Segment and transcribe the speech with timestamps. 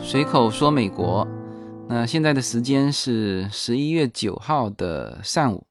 [0.00, 1.26] 随口说美国。
[1.88, 5.66] 那现在的时间是十一月九号的上午。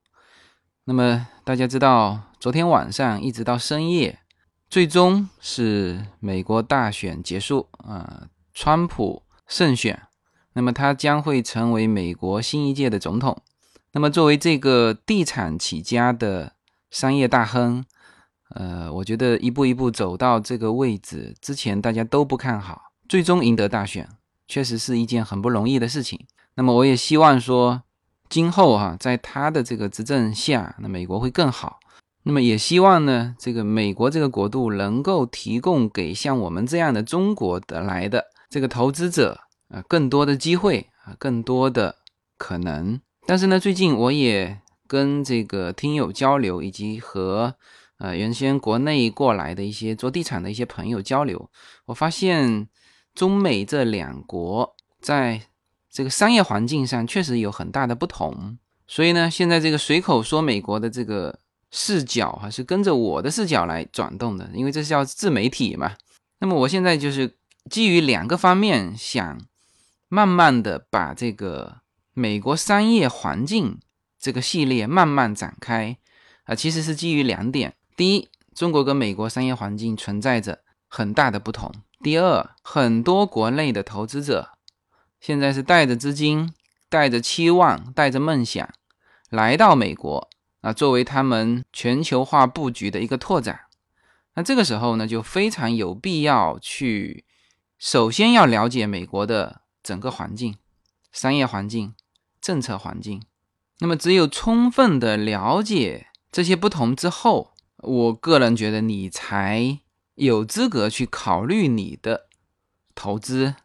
[0.84, 4.20] 那么大家知道，昨天晚上一直到深夜，
[4.70, 10.02] 最终是美国大选结束啊，川普胜选。
[10.54, 13.42] 那么他将会成为美国新一届的总统。
[13.94, 16.54] 那么作为这个地产起家的
[16.90, 17.84] 商业大亨，
[18.56, 22.91] 呃，我觉得一步一步走到这个位置之前，大家都不看好。
[23.12, 24.08] 最终赢得大选，
[24.48, 26.28] 确实是一件很不容易的事情。
[26.56, 27.84] 那么，我也希望说，
[28.30, 31.82] 今后哈，在他的这个执政下，那美国会更好。
[32.24, 41.98] 那么，也希望呢，这个美国这个国度能够提供给像我们这样的中国的来的这个投资者啊，更多的机会啊，更多的
[42.38, 43.02] 可能。
[43.28, 47.56] 但是呢，最近我也跟这个听友交流，以及和
[47.98, 51.50] 呃原先国内过来的一些做地产的一些朋友交流，
[51.88, 52.70] 我发现。
[53.14, 55.42] 中美这两国在
[55.90, 65.96] 这个商业环境上确实有很大的不同，所以呢，现在这个随口说美国的这个视角哈，是跟着我的视角来转动的，因为这是叫自媒体嘛。
[66.40, 67.38] 那么我现在就是
[67.70, 69.42] 基于两个方面，想
[70.08, 71.78] 慢慢的把这个
[72.14, 73.80] 美国商业环境
[74.20, 75.98] 这个系列慢慢展开
[76.46, 81.72] 啊，其实是基于两点：第一，中国跟美国商业环境存在着很大的不同。
[82.04, 84.50] 第二，很多国内的投资者
[85.20, 86.52] 现在是带着资金、
[86.90, 88.68] 带着期望、带着梦想
[89.30, 90.28] 来到美国
[90.62, 93.62] 啊，作为他们全球化布局的一个拓展。
[94.34, 97.24] 那这个时候呢，就非常有必要去
[97.78, 100.56] 首先要了解美国的整个环境、
[101.12, 101.94] 商业环境、
[102.42, 103.22] 政策环境。
[103.78, 109.80] 那么，只有充分的了解这些不同之后，我个人觉得你才。
[110.26, 112.28] 有资格去考虑你的
[112.94, 113.56] 投资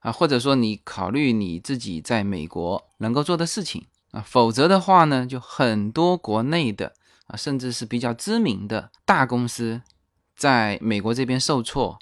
[0.00, 6.92] 啊，或者说你考虑你自己在美国能够做的事情啊，否则的话呢，就很多国内的
[7.28, 9.80] 啊，甚至是比较知名的大公司
[10.36, 11.98] 在美国这边受挫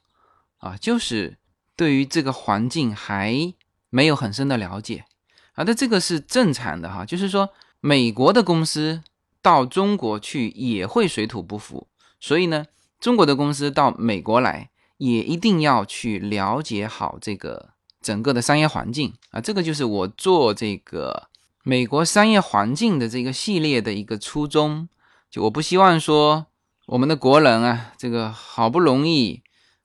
[0.58, 1.38] 啊，就是
[1.76, 3.54] 对于这个环境还
[3.88, 5.04] 没有很深的了解
[5.52, 9.04] 啊，那这个是正常的哈，就是说美国的公司
[9.40, 11.86] 到中国去也会水土不服，
[12.18, 12.66] 所以呢。
[13.00, 17.70] 中国的公司到美国来，也一定要去了解好这个
[18.00, 21.28] 整个的商业环境啊，这个就是我做这个
[21.62, 24.88] 美国商业环境的这个系列的一个初衷。
[25.30, 26.46] 就我不希望说
[26.86, 29.42] 我们的国人啊，这个好不容易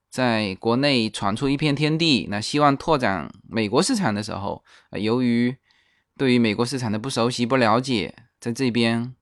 [0.09, 5.57] 在国内闯出一片天地，那希望拓展美国市场的时候，由于
[6.17, 9.15] 对于美国市场的不熟悉、不了解，在这边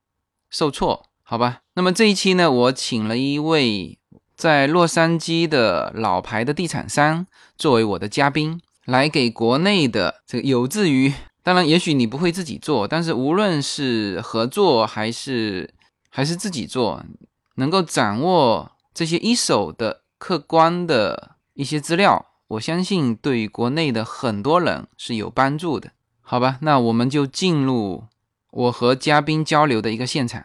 [0.49, 1.08] 受挫。
[1.29, 3.99] 好吧，那么这一期呢，我请了一位
[4.35, 11.13] 在洛杉矶的老牌的地产商作为我的嘉宾，来给国内的这个有志于，
[11.43, 15.71] 当然也许你不会自己做，但是无论是合作还是
[16.09, 17.05] 还是自己做，
[17.57, 25.91] 能够掌握这些一手的客观的一些资料，我相信对国内的很多人是有帮助的。
[26.21, 28.05] 好吧，那我们就进入
[28.49, 30.43] 我和嘉宾交流的一个现场。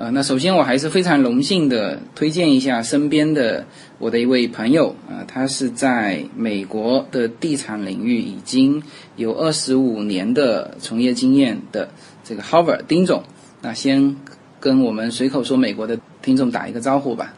[0.00, 3.66] 呃，那首先我还是非常荣幸的推荐一下身边的
[3.98, 8.82] 我的一位朋友啊，他是在美国的地产领域已经
[9.16, 11.90] 有二十五年的从业经验的
[12.24, 13.22] 这个 Howard 丁总。
[13.60, 14.16] 那先
[14.58, 17.34] 跟我们随口说美国的听众打一个招呼吧。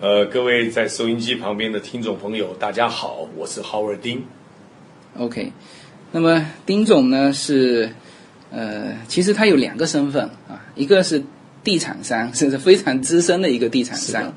[0.00, 4.24] 呃，各位在收音机旁边的听众朋友，大家好，我是 Howard 丁。
[5.16, 5.52] OK，
[6.10, 7.90] 那么丁总呢是
[8.50, 11.22] 呃，其实他有两个身份啊，一个是。
[11.68, 14.32] 地产商，甚至非常资深的一个地产商。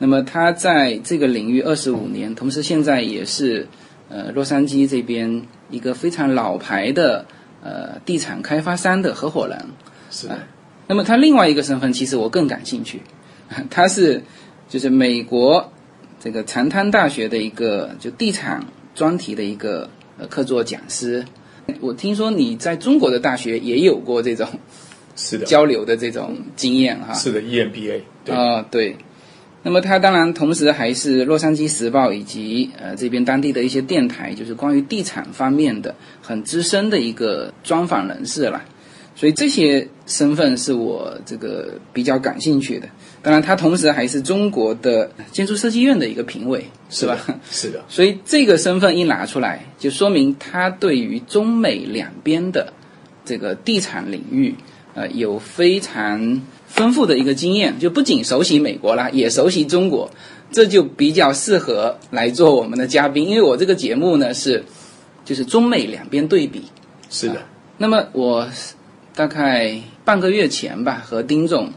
[0.00, 3.68] 那么他在这个领域二十五年，同时现在也是
[4.08, 7.26] 呃洛杉矶这边一个非常老牌的
[7.62, 9.56] 呃地产开发商的合伙人。
[10.10, 10.28] 是。
[10.88, 13.02] 那么他另外一个身份，其实我更感兴趣，
[13.70, 14.24] 他是
[14.68, 15.72] 就是美国
[16.18, 18.66] 这个长滩大学的一个就地产
[18.96, 19.88] 专题的一个
[20.18, 21.24] 呃客座讲师。
[21.80, 24.48] 我听说你在中国的大学也有过这种。
[25.18, 27.12] 是的，交流的这种经验哈。
[27.12, 28.00] 是的，EMBA。
[28.30, 28.96] 啊，对。
[29.64, 35.92] 那么他当然同时还是洛杉矶时报以及呃这边当地的一些电台，就是关于地产方面的
[36.22, 38.62] 很资深的一个专访人士了。
[39.16, 42.88] 所以这些身份是我这个比较感兴趣的。
[43.20, 47.18] 当然，他同时还是中国的建筑设计院的一个评委，是吧？
[47.50, 47.84] 是的。
[47.90, 52.72] 所以这个身份一拿出来，就说明他对于中美两边的
[53.24, 54.54] 这个地产领域。
[54.98, 60.10] 呃有非常丰富的一个经验，就不仅熟悉美国啦，也熟悉中国，
[60.50, 63.28] 这就比较适合来做我们的嘉宾。
[63.28, 64.64] 因为我这个节目呢是
[65.24, 66.64] 就是中美两边对比。
[67.08, 67.36] 是的。
[67.76, 68.48] 那么我
[69.14, 71.70] 大概半个月前吧，和丁总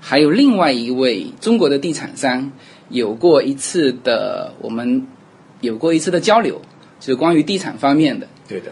[0.00, 2.52] 还有另外一位中国的地产商
[2.90, 5.06] 有过一次的我们
[5.62, 6.60] 有过一次的交流，
[7.00, 8.28] 就是关于地产方面的。
[8.46, 8.70] 对的。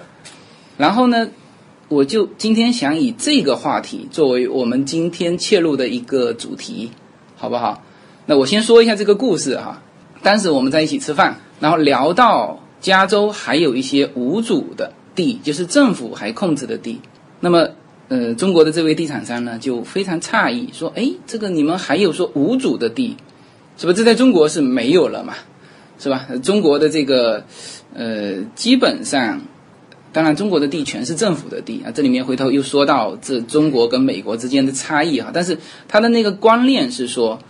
[0.77, 1.29] 然后呢，
[1.89, 6.91] 我就今天想以这个话题作为我们今天切入的一个主题，
[7.37, 7.83] 好不好？
[8.25, 9.83] 那我先说一下这个故事哈。
[10.23, 16.99] 当时我们在一起吃饭，然后聊到加州还有一些无主的地，就是政府还控制的地。
[17.41, 17.69] 那么，
[18.09, 23.15] 呃，中国的这位地产商呢就非常诧异，说：“哎，这个你们还有说无主的地，
[23.77, 23.93] 是吧？
[23.93, 25.35] 这在中国是没有了嘛，
[25.99, 26.27] 是吧？
[26.43, 27.45] 中国的这个，
[27.95, 29.43] 呃，基本上。”
[30.15, 31.91] 当然，中国的地全是政府的地啊！
[31.93, 35.33] 这里面回头又说到这中国跟美国之间的差异哈。
[35.35, 35.59] 但是
[35.89, 37.41] 他的那个观念是说，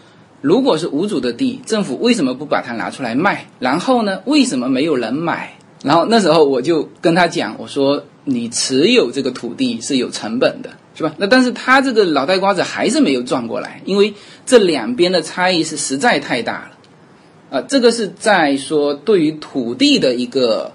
[0.40, 3.48] 如果是无主的地，政府为什么不把它拿出来卖？
[3.58, 5.58] 然后呢，为什么没有人买？
[5.82, 11.14] 然后那时候我就跟他讲，我说你持有这个土地是有成本的，是吧？
[11.18, 14.14] 那但是他这个脑袋瓜子还是没有转过来，因为
[14.46, 17.60] 这两边的差异是实在太大了啊！
[17.68, 20.72] 这个是在说对于土地的一个。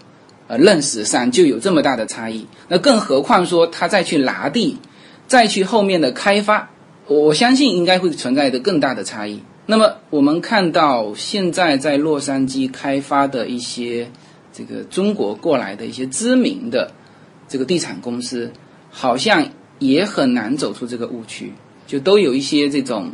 [0.50, 4.80] 呃，认识上就有这么大的差异，那更何况说他再去拿地，
[5.28, 6.72] 再去后面的开发，
[7.06, 9.44] 我相信应该会存在的更大的差异。
[9.68, 14.10] 那么我们看到现在在洛杉矶开发的一些
[14.52, 16.92] 这个中国过来的一些知名的
[17.48, 18.52] 这个地产公司，
[18.90, 19.48] 好像
[19.78, 21.54] 也很难走出这个误区，
[21.86, 23.12] 就都有一些这种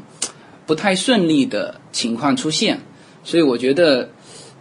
[0.66, 2.80] 不太顺利的情况出现，
[3.26, 4.10] 所以我觉得。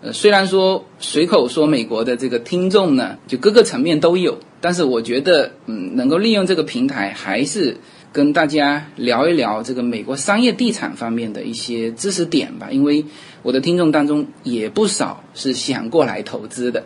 [0.05, 7.79] 呃，虽然说随口说美国的这个听众呢，就各个层面都有，但是我觉得，嗯，能够利用这个平台，还是
[8.13, 12.69] 跟大家聊一聊这个美国商业地产方面的一些知识点吧。
[12.71, 13.07] 因为
[13.43, 16.85] 我的听众当中也不少是想过来投资的，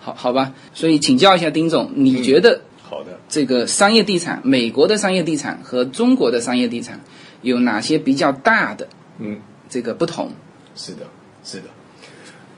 [0.00, 0.52] 好好吧？
[0.74, 7.00] 所以请教一下丁总，你觉得好的这个商业地产，美国的商业地产和中国的商业地产
[7.42, 8.88] 有哪些比较大的
[9.20, 9.38] 嗯
[9.68, 10.32] 这个不同？
[10.74, 11.06] 是的，
[11.44, 11.66] 是的。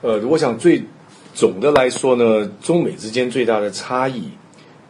[0.03, 0.83] 呃，我想最
[1.33, 4.23] 总的来说呢，中美之间最大的差异，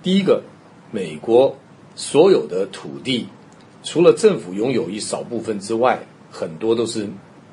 [0.02, 0.42] 第一个，
[0.90, 1.56] 美国
[1.96, 3.28] 所有的土地，
[3.84, 6.00] 除了政府拥有一少部分之外，
[6.32, 7.08] 很多都是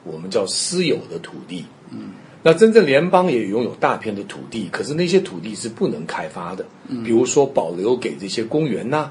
[0.05, 1.67] 我们叫私有的土地。
[1.91, 2.13] 嗯，
[2.43, 6.65] 那真正联邦也拥有大片的土地，可是那些土地是不能开发的。
[6.89, 9.11] 嗯，比如说保留给这些公园呐，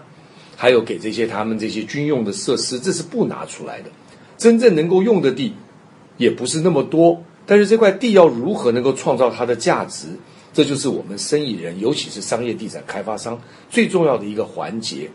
[0.55, 3.91] 还有给这些他们这些军用的设施，这是不拿出来的。
[4.39, 5.53] 真正能够用的地，
[6.17, 7.23] 也不是那么多。
[7.49, 10.05] 但是这块地要如何能够创造它的价值，
[10.53, 13.41] 这就是我们生意人，尤其是商业地产开发商
[13.71, 15.09] 最重要的一个环节。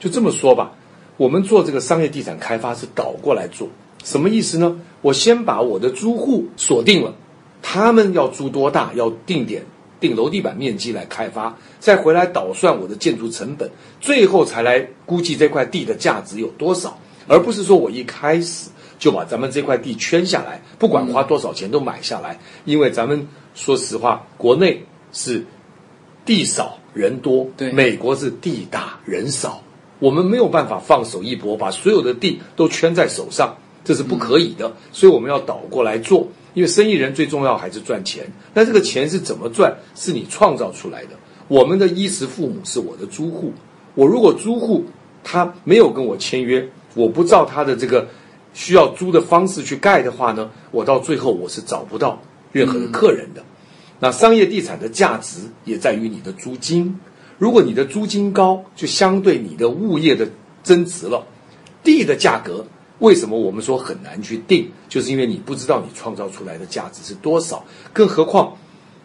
[0.00, 0.72] 就这么说吧，
[1.16, 3.68] 我们做这个商业地产开发是倒过来做，
[4.02, 4.76] 什么意思呢？
[5.00, 7.14] 我先把我的租户锁定了，
[7.62, 9.64] 他们要租多大，要定点
[10.00, 16.98] 定楼地板面积来开发，再回来倒算我的建筑成本，最后才来估计这块地的价值有多少，
[17.28, 18.70] 而不是说我一开始。
[18.98, 25.44] 就把咱们这块地圈下来，不管花多少钱都买下来，因为咱们说实话，国内是
[26.24, 29.62] 地少人多，对，美国是地大人少，
[29.98, 34.72] 我们没有办法放手一搏，把所有的地都圈在手上，这是不可以的。
[34.92, 38.24] 所以我们要倒过来做，因为生意人最重要还是赚钱。
[38.54, 39.76] 那这个钱是怎么赚？
[39.94, 41.10] 是你创造出来的。
[41.48, 43.52] 我们的衣食父母是我的租户，
[43.94, 44.84] 我如果租户
[45.22, 48.08] 他没有跟我签约，我不照他的这个。
[48.56, 52.18] 需要租的方式去盖的话呢，我到最后我是找不到
[52.52, 53.44] 任何的客人的。
[54.00, 56.98] 那商业地产的价值也在于你的租金，
[57.38, 60.26] 如果你的租金高，就相对你的物业的
[60.62, 61.22] 增值了。
[61.84, 62.66] 地的价格
[63.00, 68.56] 为什么我们说很难去定，就是因为你不知道你创造出来的价值是多少，更何况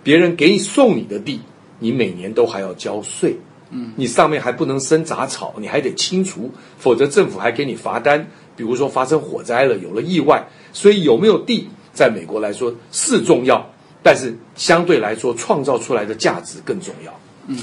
[0.02, 1.42] 别人给你送你的地，
[1.78, 3.38] 你每年都还要交税，
[3.70, 8.26] 嗯，你上面还不能生杂草，你还得清除，否则政府还给你罚单。
[8.62, 13.68] 比如说发生火灾了，有了意外，所以有没有地，在美国来说是重要，
[14.04, 17.12] 但是相对来说创造出来的价值更重要。
[17.48, 17.58] 嗯，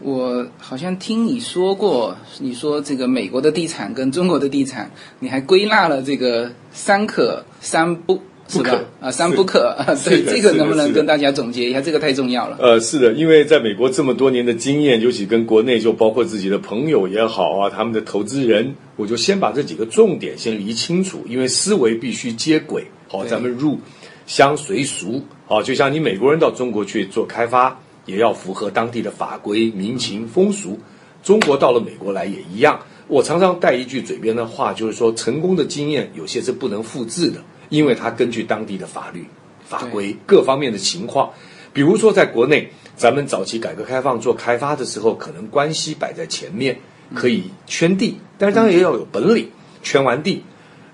[0.00, 4.90] 我好像听你说过，你说这个美国的地产跟中国的地产，
[5.20, 8.20] 你还归纳了这个三可三不。
[8.50, 9.94] 不可啊，三不可啊！
[10.04, 11.80] 对，这个能不能跟大家总结一下？
[11.80, 12.56] 这个太重要了。
[12.60, 22.84] 呃，是的，因为在美国这么多年的经验，尤其跟国内，就包括自己的朋友也好啊，他们的投资人，我就先把这几个重点先理清楚，因为思维必须接轨。
[23.08, 23.78] 好，咱们入
[24.26, 25.22] 乡随俗。
[25.46, 30.78] 好，就像你美国人到中国去做开发，也要符合当地的法规、民情、风俗。
[31.22, 32.80] 中国到了美国来也一样。
[33.08, 37.40] 我常常带一句嘴边的话，就是说，成功的经验有些是不能复制的，
[37.72, 39.24] 因为它根据当地的法律、
[39.64, 41.30] 法规各方面的情况。
[41.72, 46.78] 比如说，在国内，咱们早期改革开放做开发的时候，可能关系摆在前面，
[47.14, 49.48] 可以圈地，但是当然也要有本领，
[49.82, 50.44] 圈完地。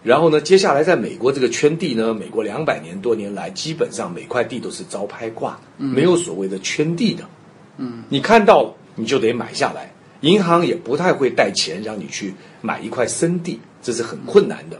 [0.05, 7.25] 然后呢，接下来在美国这个圈地呢，美国两百年多年来，基本上每块地都是招拍挂，没有所谓的圈地的。
[7.79, 9.93] 嗯，你看到了，你就得买下来。
[10.21, 14.77] 银行也不太会带钱让你去买一块生地，这是很困难的。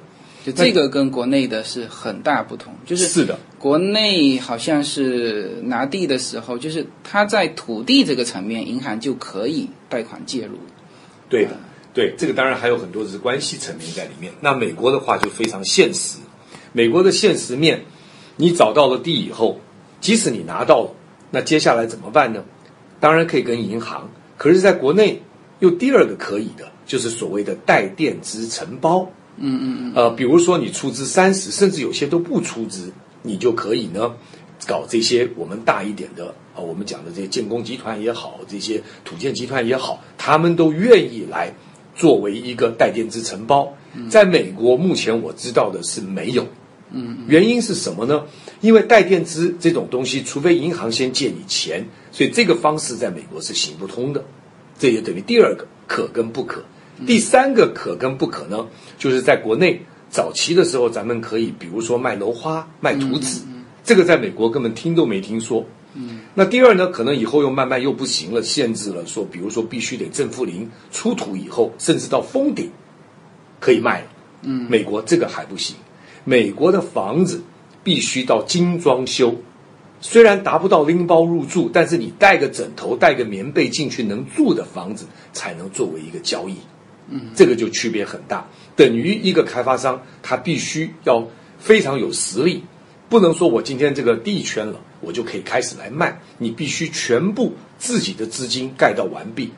[0.53, 10.59] 就这个跟国内的是很大不同，就是是的，国内好像是拿地的时候，就是他在土地这个层面，银行就可以贷款介入。
[11.29, 11.51] 对的。
[11.95, 14.33] 对，这个当然还有很多是关系层面在里面。
[14.41, 16.19] 那美国的话就非常现实，
[16.73, 17.83] 美国的现实面，
[18.37, 19.59] 你找到了地以后，
[20.01, 20.95] 即使你拿到了，
[21.33, 22.45] 那接下来怎么办呢？
[23.01, 25.21] 当然可以跟银行，可是在国内
[25.59, 29.11] 又第二个可以的，就是所谓的带垫资承包。
[29.41, 29.93] 嗯嗯嗯。
[29.95, 32.91] 呃，比如说你出资三十，甚至有些都不出资，
[33.23, 34.15] 你就可以呢，
[34.67, 41.53] 搞这些我们大一点的啊，我们讲的这些建工集团也好，这些土建集团也好，他们都愿意来。
[41.97, 43.77] 作为一个带电资承包，
[44.09, 46.47] 在美国目前我知道的是没有，
[46.93, 48.23] 嗯，原因是什么呢？
[48.61, 54.25] 因为带垫资这种东西，除非银行先借你钱，所以这个方式在美国是行不通的。
[54.79, 56.63] 这也等于第二个可跟不可。
[57.07, 58.67] 第三个可跟不可呢，
[58.99, 63.41] 就是在国内早期的时候，咱们可以比如说卖楼花、卖图纸，
[63.85, 65.65] 这个在美国根本听都没听说。
[65.95, 72.71] 嗯，那第二呢，可能以后又慢慢又不行了，限制了，说比如说必须得正负零出土以后，甚至到封顶
[73.59, 74.07] 可以卖了。
[74.43, 75.77] 嗯，美国这个还不行，
[76.25, 77.43] 美国的房子
[77.83, 79.35] 必须到精装修，
[80.01, 86.57] 虽然达不到拎包入住，但是你带个枕头、带个棉被进去能住的房子才能作为一个交易。
[87.35, 88.47] 这个就区别很大，
[88.77, 91.27] 等于一个开发商他必须要
[91.59, 92.65] 非常有实力，
[93.09, 94.81] 不能说我今天这个地圈了。
[95.01, 99.53] 我就可以开始来卖，你必须全部自己的资金盖到完毕，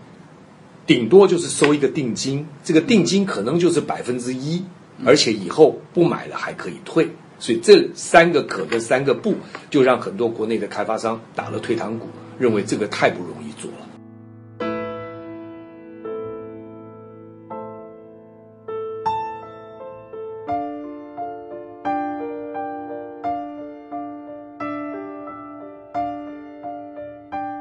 [0.87, 4.62] 顶多就是收一个定金，这个定金可能就是百分之一，
[5.02, 9.35] 而且以后不买了还可以退，所以这三个可跟三个不，
[9.71, 12.07] 就让很多国内的开发商打了退堂鼓，
[12.38, 13.87] 认为这个太不容易做了。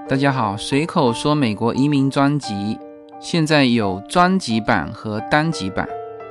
[0.09, 2.75] 大家好，随口说美国移民专辑
[3.19, 5.87] 现在有专辑版和单集版，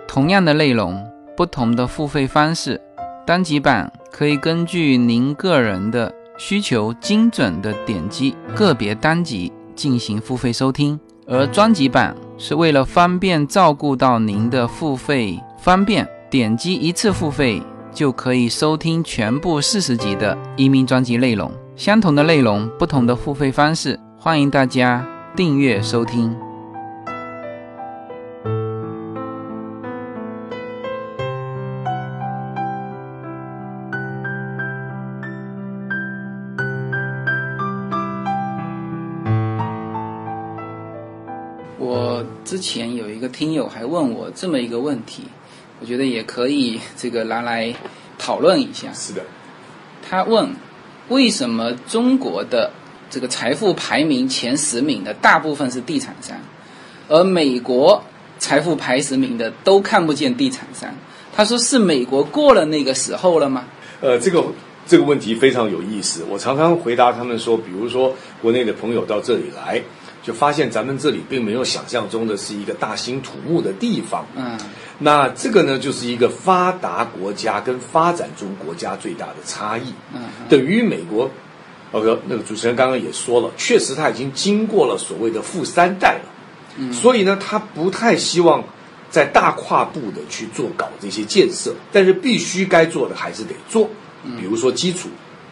[0.09, 1.01] 同样的内容，
[1.37, 2.81] 不同的付费方式。
[3.25, 21.49] 单集版可以根据您个人的需求，精准的点击个别单集进行付费收听，而专辑版是为了方便照顾到您的付费方便，点击一次付费就可以收听全部四十集的移民专辑内容。
[21.79, 25.07] 相同的内容，不同的付费方式，欢迎大家
[25.37, 26.37] 订阅收听。
[41.79, 45.29] 我之前有一个听友还问我这么一个问题，
[45.81, 47.73] 我觉得也可以这个拿来
[48.19, 48.93] 讨论一下。
[48.93, 49.23] 是的，
[50.03, 50.51] 他问。
[51.09, 52.71] 为什么中国的
[53.11, 56.37] 这个财富排名前十名的大部分是地产商，
[57.09, 58.03] 而美国
[58.39, 60.91] 财富排十名的都看不见地产商？
[61.35, 63.65] 他说是美国过了那个时候了吗？
[64.01, 64.45] 呃，这个
[64.87, 66.25] 这个问题非常有意思。
[66.29, 69.83] 我常常回答他们说，比如说国内的朋友到这里来。
[70.29, 74.27] 就发现咱们这里并没有想象中的是一个大兴土木的地方。
[74.37, 74.59] 嗯，
[74.99, 79.85] 那这个呢，就是一个发达国家跟发展中国家最大的差异。
[80.13, 81.31] 嗯，等于美国，
[81.93, 86.29] 呃，那个主持人刚刚也说了，确实他已经经过了所谓的富三代了。
[86.77, 88.63] 嗯，所以呢，他不太希望
[89.09, 93.89] 在大跨步的去做搞这些建设，但是必须该做的还是得做。
[94.39, 95.09] 比如说基础。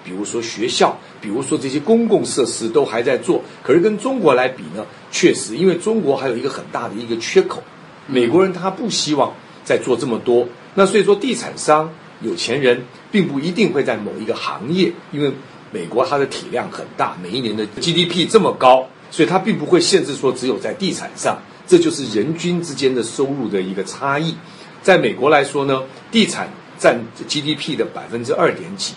[0.07, 7.61] 比如说学校，比如说这些公共设施都还在做，可是跟中国来比呢，确实，因为中国还有一个很大的一个缺口，
[8.07, 9.35] 美国人他不希望
[9.65, 10.47] 再做这么多，
[10.77, 15.33] 那所以说地产商、有钱人并不一定会在某一个行业，因为
[15.73, 21.37] 美国它的体量很大，每一年的 GDP 这么高，所以它并不会限制说只有在地产上，
[21.67, 24.37] 这就是人均之间的收入的一个差异。
[24.83, 25.83] 在美国来说呢，
[26.13, 26.49] 地产
[26.79, 26.97] 占
[27.27, 28.95] GDP 的百分之二点几。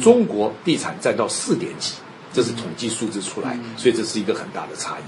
[0.00, 1.94] 中国地产占到四点几，
[2.32, 5.02] 这是统计数字出来，所以这是一个很大的差异。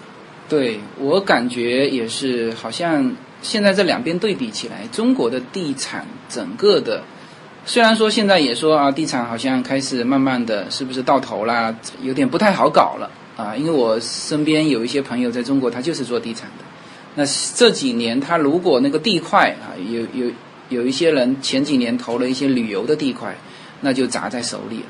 [0.48, 7.02] 对我感觉也是，好像现在这两边对比起来，中国的地产整个的，
[7.64, 13.54] 虽然说现在也说啊，地产好像开始慢慢的是不是到头啦，有点不太好搞了啊。
[13.54, 16.64] 因为我身边有一些朋友在中国，他就是做地产的。
[17.14, 20.32] 那这几年他如果那个地块啊，有有
[20.68, 23.36] 有一些人前几年投了一些旅游的地块，
[23.80, 24.86] 那就砸在手里了。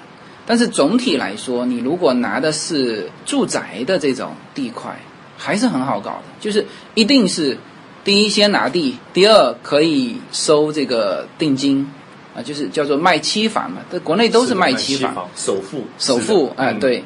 [0.46, 4.98] 但是总体来说，你如果拿的是住宅的这种地块。
[5.42, 7.56] 还是很好搞的，就是一定是
[8.04, 11.90] 第一先拿地，第二可以收这个定金，
[12.36, 13.78] 啊，就是叫做卖期房嘛。
[13.90, 17.02] 在国内都是卖期房，首付，首付，哎，对，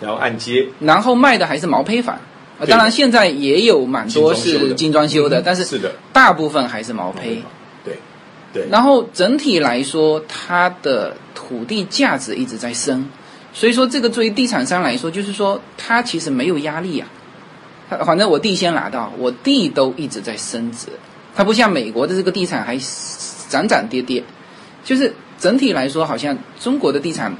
[0.00, 2.16] 然后按揭，然后卖的还是毛坯房。
[2.58, 7.44] 啊，当然现在也有蛮多是精装修的，但是是的，大部分还是毛坯。
[8.52, 13.08] 对，然后整体来说，它的土地价值一直在升，
[13.52, 17.08] 所以说这个作为地产商来说，就是说它其实没有压力啊。
[18.04, 20.88] 反正我地先拿到，我地都一直在升值，
[21.34, 22.78] 它不像美国的这个地产还
[23.48, 24.22] 涨涨跌跌，
[24.84, 27.34] 就是整体来说，好像中国的地产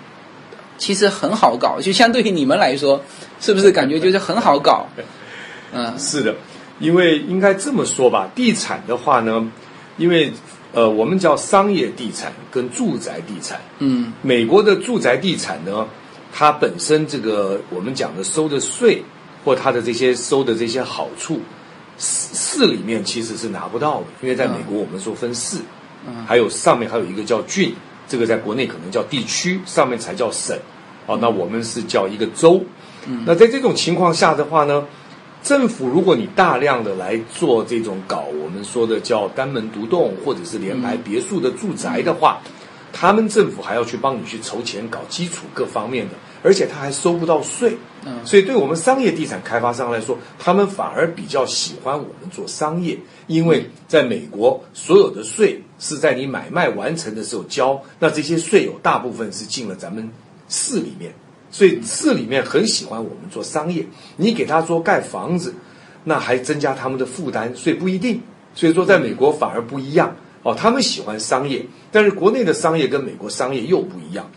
[0.79, 3.03] 其实很好搞，就相对于你们来说，
[3.41, 4.87] 是不是感觉就是很好搞？
[5.73, 6.35] 嗯， 是的，
[6.79, 9.50] 因为应该这么说吧，地产的话呢，
[9.99, 10.33] 因为
[10.73, 15.87] 呃，我们叫商业地产跟住宅地产，嗯，美国的住宅地产呢，
[16.33, 19.03] 它本身这个我们讲的收的税。
[19.45, 21.41] 或它的这些收的这些好处，
[21.97, 25.59] 市市里面其实是拿不到的，因为在美国我们说分市，
[26.27, 27.73] 还有上面还有一个叫郡，
[28.09, 30.59] 这个在国内可能叫地区，上面才叫省，
[31.07, 32.63] 哦，那我们是叫一个州。
[33.07, 33.23] 嗯。
[33.25, 34.85] 那在这种情况下的话呢，
[35.49, 42.43] 政府如果你大量的来做这种搞我们说的叫单门独栋或者是联排别墅的住宅的话，
[42.93, 46.15] 他们政府还要去帮你去筹钱搞基础各方面的。
[46.43, 60.11] 而且他还收不到税，嗯，所以对我们商业地产开发商来说，他们反而比较喜欢我们做商业，因为在美国，所有的税是在你买卖完成的时候交，那这些税有大部分是进了咱们
[60.50, 61.15] 市里面，
[61.50, 63.87] 所以市里面很喜欢我们做商业。
[64.17, 65.54] 你给他说盖房子，
[66.04, 68.21] 那还增加他们的负担，所以不一定。
[68.54, 74.28] 所以说，在美国反而不一样哦，他们喜欢商业，但是国内的商业跟美国商业又不一样。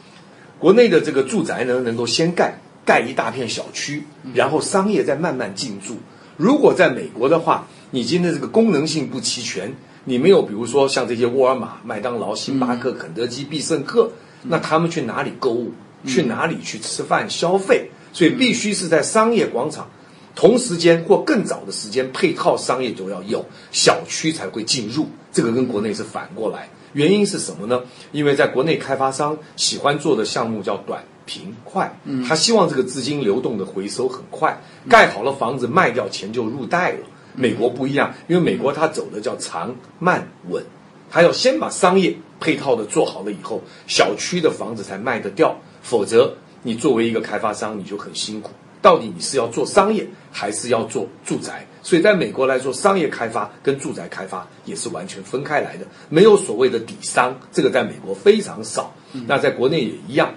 [0.59, 5.95] 国内的这个住宅呢，能够先盖盖一大片小区，然后商业再慢慢进驻。
[6.37, 9.73] 如果在美国的话，你今天这个功能性不齐全，
[10.05, 14.11] 你没有比如说像这些沃尔玛、麦当劳、星巴克、肯德基、必胜客，
[14.43, 15.71] 那他们去哪里购物？
[16.05, 17.89] 去哪里去吃饭消费？
[18.13, 19.89] 所以必须是在商业广场，
[20.35, 25.07] 同时间或更早的时间，配套商业就要有，小区才会进入。
[25.31, 26.69] 这个跟国内是反过来。
[26.93, 27.81] 原因是什么呢？
[28.11, 36.99] 因为在国内开发商喜欢做的项目叫短平快，他希望这个资金流动的回收很快，盖好了房子卖掉钱就入袋了。
[37.33, 40.61] 美国不一样，因为美国它走的叫长慢稳，
[41.09, 48.51] 他要先把商业配套的做好了以后，小区的房子才卖得掉，否则你作为一个开发商你就很辛苦。
[48.81, 51.67] 到底你是要做商业还是要做住宅？
[51.83, 58.91] 所以在美国来说，商业开发跟住宅开发也是完全分开来的，没有所谓的底商，这个在美国非常少。
[59.27, 60.33] 那在国内也一样，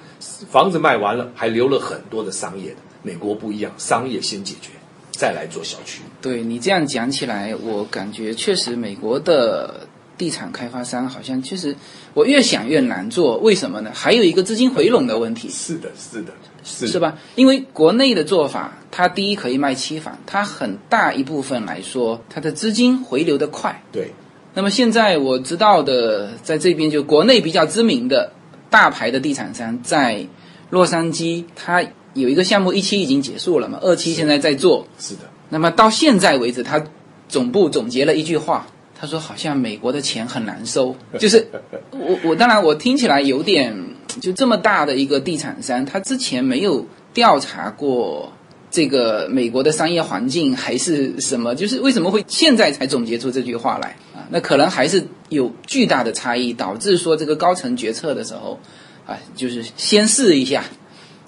[0.51, 2.77] 房子卖完了还留了很多的商业的。
[3.03, 4.71] 美国不一样，商业先解决，
[5.13, 6.03] 再来做小区。
[6.21, 11.77] 对你这样讲起来，我感觉确实美国的地产开发商好像其实，
[12.15, 13.37] 我越想越难做。
[13.39, 13.91] 为什么呢？
[13.95, 15.49] 还有一个资金回笼的问题。
[15.51, 16.33] 是的，是的。
[16.65, 17.19] 是吧？
[17.35, 23.83] 因为国内的做法，它第一可以卖期房，它很大一部分来说，它的资金回流的快。
[23.93, 24.11] 对。
[24.55, 28.33] 那么现在我知道的，在这边就国内比较知名的
[28.71, 30.27] 大牌的地产商，在
[30.71, 34.87] 洛杉矶，它有一个项目一期已经结束了嘛，二期现在在做。
[34.99, 35.21] 是的。
[35.51, 36.83] 那么到现在为止，它
[37.29, 38.67] 总部总结了一句话，
[39.05, 41.47] 他说好像美国的钱很难收， 就是
[41.91, 43.77] 我我当然我听起来有点。
[44.21, 48.33] 就这么大的一个地产商，他之前没有调查过
[48.71, 51.53] 这个美国的商业环境还是什么？
[51.53, 54.23] 就是为什么会现在才总结出这句话来啊？
[54.31, 58.61] 那可能还是有巨大的差异，导致说这个高层决策的时候，
[59.05, 60.63] 啊，就是先试一下，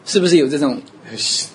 [0.04, 0.80] 是不是有这种？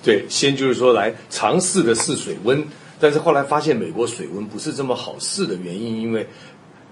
[0.03, 2.61] 对，先就是说来尝试的试水温，
[3.01, 6.25] 但是后来发现美国水温不是这么好试的原因，因为。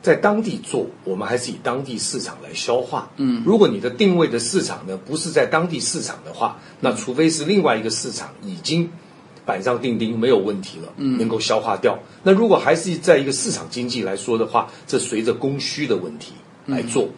[0.01, 3.11] 在当地做，我们还是以当地市场来消化。
[3.17, 8.89] 嗯，如果你的定位的市场呢不是在当地市场的话，那除非是另外一个市场已经
[9.45, 11.99] 板上钉钉没有问题了，嗯，能够消化掉。
[12.23, 16.31] 那如果还是在一个市场经济来说的话，这随着供需的问题
[16.65, 17.09] 来做。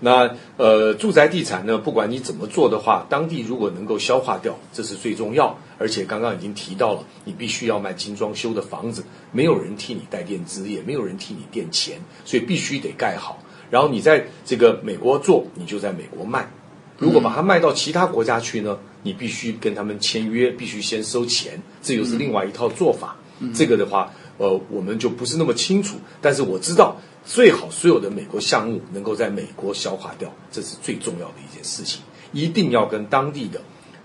[0.00, 5.58] 那呃，住宅地产呢，不管你怎么做的话，当地如果能够消化掉，这是最重要。
[5.76, 13.42] 而且刚刚已经提到了，你必须要卖精装修的房子，没有人替你带垫资，也没有人替你垫钱，所以必须得盖好。
[13.70, 16.48] 然后你在这个美国做，你就在美国卖。
[16.96, 23.16] 如果把它卖到其他国家去呢，你必须跟他们签约，必须先收钱，这又是另外一套做法。
[23.54, 25.96] 这个的话，呃，我们就不是那么清楚。
[26.20, 26.96] 但是我知道，
[27.28, 32.00] 最好所有的美国项目能够在美国消化掉，这是最重要的一件事情。
[32.32, 33.60] 一定要跟当地的，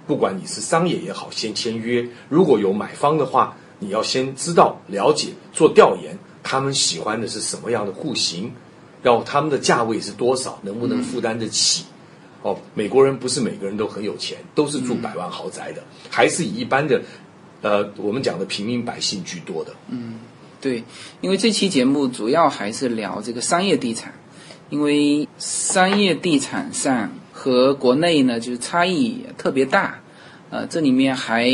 [0.05, 2.05] 不管你是商业也好，先签约。
[2.27, 8.51] 如果有买方的话，你要先知道、了解、做调研，他们喜欢的是什么样的户型，
[9.01, 11.85] 然后他们的价位是多少，能不能负担得起。
[12.41, 17.01] 哦，美国人不是每个人都很有钱，都是住百万豪宅的，还是以一般的，
[17.61, 19.73] 呃，我们讲的平民百姓居多的。
[19.87, 20.19] 嗯，
[20.63, 20.85] 对，
[21.19, 24.13] 因为这期节目主要还是聊这个商业地产，
[24.69, 29.99] 因为商业地产上和国内呢就是差异特别大，
[30.49, 31.51] 呃，这里面还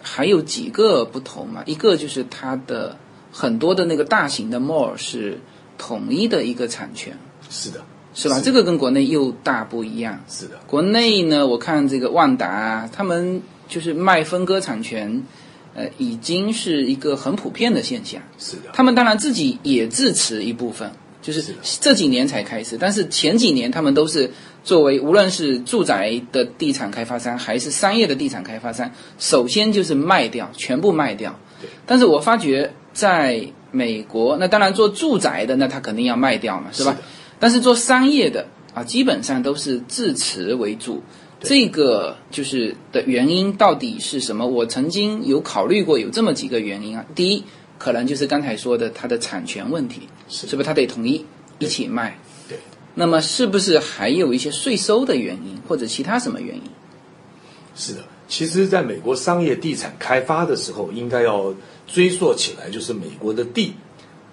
[0.00, 2.96] 还有几个不同嘛，一个就是它的
[3.30, 5.38] 很多的那个大型的 mall 是
[5.76, 7.18] 统一的一个产权。
[7.50, 7.84] 是的。
[8.14, 8.38] 是吧？
[8.44, 10.22] 这个跟国内又大不一样。
[10.28, 15.22] 是的，国内呢，我看这个万达，他们就是卖分割产权，
[15.74, 18.20] 呃，已经是一个很普遍的现象。
[18.38, 24.30] 是的，他们当然自己也自持一部分，就是这几年才开始，但是前几年他们都是
[24.62, 31.38] 作为无论是住宅的地产开发商还是商业的地产开发商，首先就是卖掉，全部卖掉。
[31.60, 31.68] 对。
[31.86, 36.96] 但是我发觉在美国，那当然做住宅的，那他肯定要卖掉嘛，是吧？
[37.40, 41.02] 但是做商业的啊，基本上都是自持为主，
[41.42, 44.46] 这个就是的原因到底是什么？
[44.46, 47.04] 我曾经有考虑过，有这么几个原因啊。
[47.14, 47.44] 第一，
[47.78, 51.24] 可能就是刚才说的它的产权问题，是不是它得统一
[51.58, 52.18] 一起卖？
[52.48, 52.58] 对。
[52.94, 56.62] 那么是不是还有一些税收的原因，或者其他什么原因？
[57.74, 61.54] 是的，其实在美国商业地产开发的时候，应该要
[61.86, 63.72] 追溯起来，就是美国的地。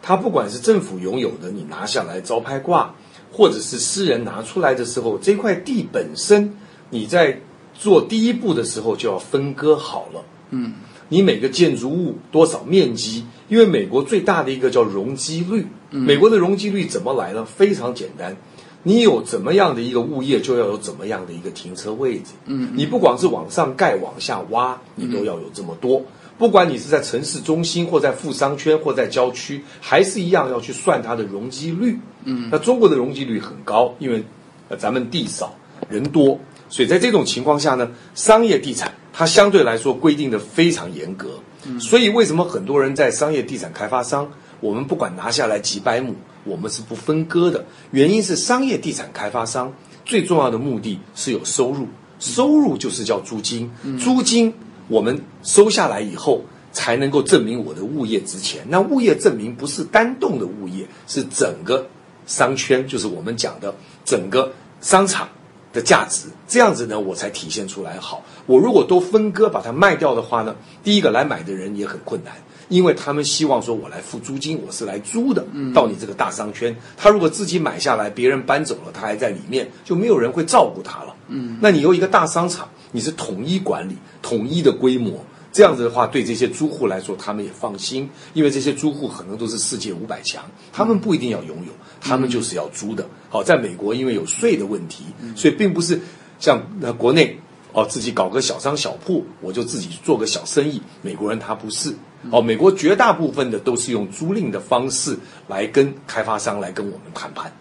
[0.02, 2.94] 它不管是政府拥有的，你拿下来招拍挂，
[3.32, 6.54] 或者是私人拿出来的时候，这块地本身
[6.90, 7.40] 你在
[7.74, 10.22] 做第一步的时候就要分割好了。
[10.52, 10.74] 嗯，
[11.08, 13.24] 你每个建筑物多少面积？
[13.48, 15.66] 因为美国最大的一个叫容积率。
[15.92, 17.44] 美国的容积率怎么来呢？
[17.44, 18.38] 非常简单，
[18.84, 22.34] 你有怎么样的一个物业，就要有怎么样的一个停车位置。
[22.46, 26.04] 嗯，你不管是往上盖、往下挖，你都要有这么多。
[26.38, 32.00] 不管你是在城市中心，或在富商圈，或在郊区，还是一样要去算它的容积率。
[32.24, 34.24] 嗯，那中国的容积率很高，因为
[34.70, 35.56] 呃咱们地少
[35.90, 41.40] 人多，所以在这种情况下呢，商业地产它相对来说规定的非常严格。
[41.66, 47.66] 嗯，所以为什么很多人在商业地产开发商，我们不管拿下来几百亩，我们是不分割的？
[47.92, 49.74] 原因是商业地产开发商
[50.06, 51.88] 最重要的目的是有收入，
[52.20, 54.54] 收入就是叫租金，租金。
[54.88, 58.66] 我们收下来以后，才能够证明我的物业值钱。
[58.70, 61.88] 那物业证明不是单栋的物业，是整个
[62.26, 64.52] 商圈，就是我们讲的整个
[64.82, 65.30] 商场
[65.74, 66.28] 的价值。
[66.48, 68.24] 这样子呢，我才体现出来好。
[68.46, 72.34] 我如果都分割把它卖掉的话呢，第一个来买的人也很困难，
[72.70, 75.46] 因为他们希望说我来付租金，我是来租的。
[75.74, 81.16] 到你这个大商圈，他如果自己买下来，别人搬走了，他还在里面，就没有人会照顾他了。
[81.28, 82.68] 嗯，那你有一个大商场。
[82.92, 93.08] 你是统一管理、统一的规模，这样子的话，对这些租户来说，他们也放心，因为这些租户可能都是世界五百强，他们不一定要拥有，他们就是要租的。
[93.30, 95.04] 好，在美国，因为有税的问题，
[95.36, 96.00] 所以并不是
[96.40, 96.62] 像
[96.98, 97.38] 国内
[97.74, 100.82] 哦，自己搞个小商小铺，我就自己做个小生意。
[101.02, 101.94] 美国人他不是
[102.32, 107.52] 哦，美国绝大部分的都是用租赁的方式来跟开发商来跟我们谈判。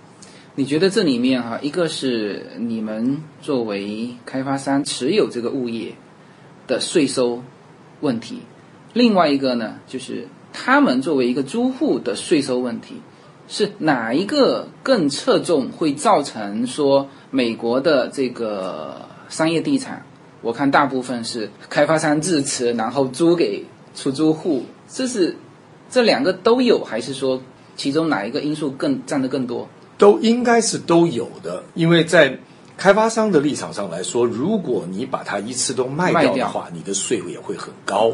[0.54, 5.94] 你觉得这里面哈，一个是你们作为开发商持有这个物业
[6.66, 7.44] 的税收
[8.00, 8.40] 问题，
[8.92, 12.96] 另外一个呢，就是他们作为一个租户的税收问题，
[13.48, 20.04] 是哪一个更侧重会造成说美国的这个商业地产？
[20.40, 25.36] 我看大部分是开发商自持，然后租给出租户，这是
[25.90, 27.42] 这两个都有，还是说
[27.74, 29.68] 其中哪一个因素更占得更多？
[29.96, 32.38] 都应该是都有的，因为在
[32.78, 38.12] 开发商的立场上来说，如果你把它一次都卖掉的话，你的税也会很高。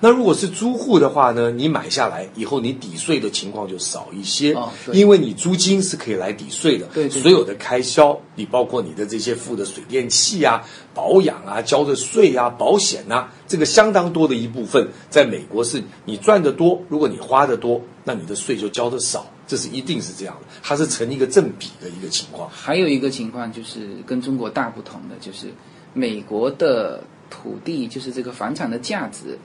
[0.00, 4.56] 那如果是租户的话呢，你买下来以后，你抵税的情况就少一些，
[4.90, 6.86] 因为你租金是可以来抵税的。
[6.94, 19.26] 对，所有的开销，你包括你的这些付的水电气啊、保养啊、交的税啊、保险啊，这个相当多的一部分，在美国是你赚的多，如果你花的多，那你的税就交的少。
[19.46, 22.50] 这是一定是这样的，它是成一个正比的一个情况。
[22.50, 25.46] 还有一个情况就是跟中国大不同的，就是
[25.94, 29.38] 美国的土地，就是这个房产的价值，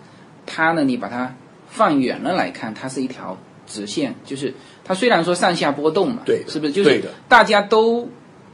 [0.46, 1.36] 它呢，你把它
[1.70, 3.38] 放远了来看，它是一条
[3.68, 6.74] 直线，就是它虽然说上下波动嘛，对是不是？
[6.74, 8.10] 就是大家都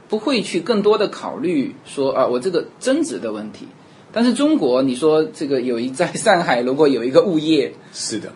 [0.08, 3.66] 不会去更多的考虑说啊，我这个增值的问题。
[4.10, 8.32] 但是中国，你说这个有一在上海，如果有一个物业，是的，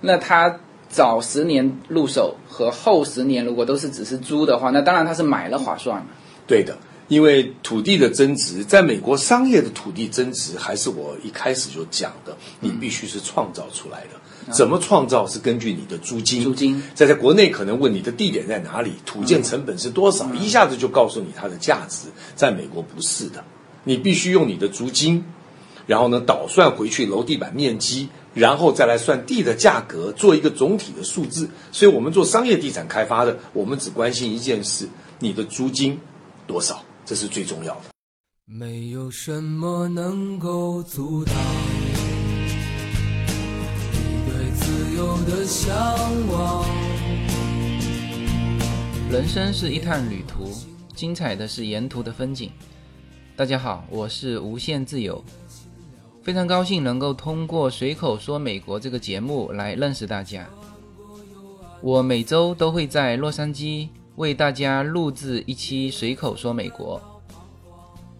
[0.00, 6.06] 那他早十年入手和后十年如果都是只是租的话，那当然他是买了划算了。
[6.46, 6.76] 对的，
[7.08, 14.52] 因为土地的增值，在美国商业的土地增值，还是我一开始就讲的，你必须是创造出来的。
[14.52, 22.06] 怎么创造是根据你的租金，租金在在国内可能问你的地点在哪里，土建成本是多少，一下子就告诉你它的价值。
[22.36, 23.42] 在美国不是的，
[23.82, 25.24] 你必须用你的租金，
[25.84, 31.48] 然后呢倒算回去楼地板面积，然后再来算地的价格，做一个总体的数字。
[31.72, 34.86] 所以我们做商业地产开发的，我们只关心一件事：
[35.18, 35.98] 你的租金
[36.46, 37.84] 多少，这是最重要的。
[38.44, 41.34] 没有什么能够阻挡
[43.90, 45.74] 你对自由的向
[46.28, 46.62] 往。
[49.10, 50.52] 人生是一趟旅途，
[50.94, 52.50] 精彩的是沿途的风景。
[53.34, 55.24] 大家好，我是无限自由，
[56.26, 60.44] 非常高兴能够通过《随口说美国》这个节目来认识大家。
[61.80, 63.86] 我每周都会在洛杉矶
[64.16, 67.00] 为大家录制一期《随口说美国》。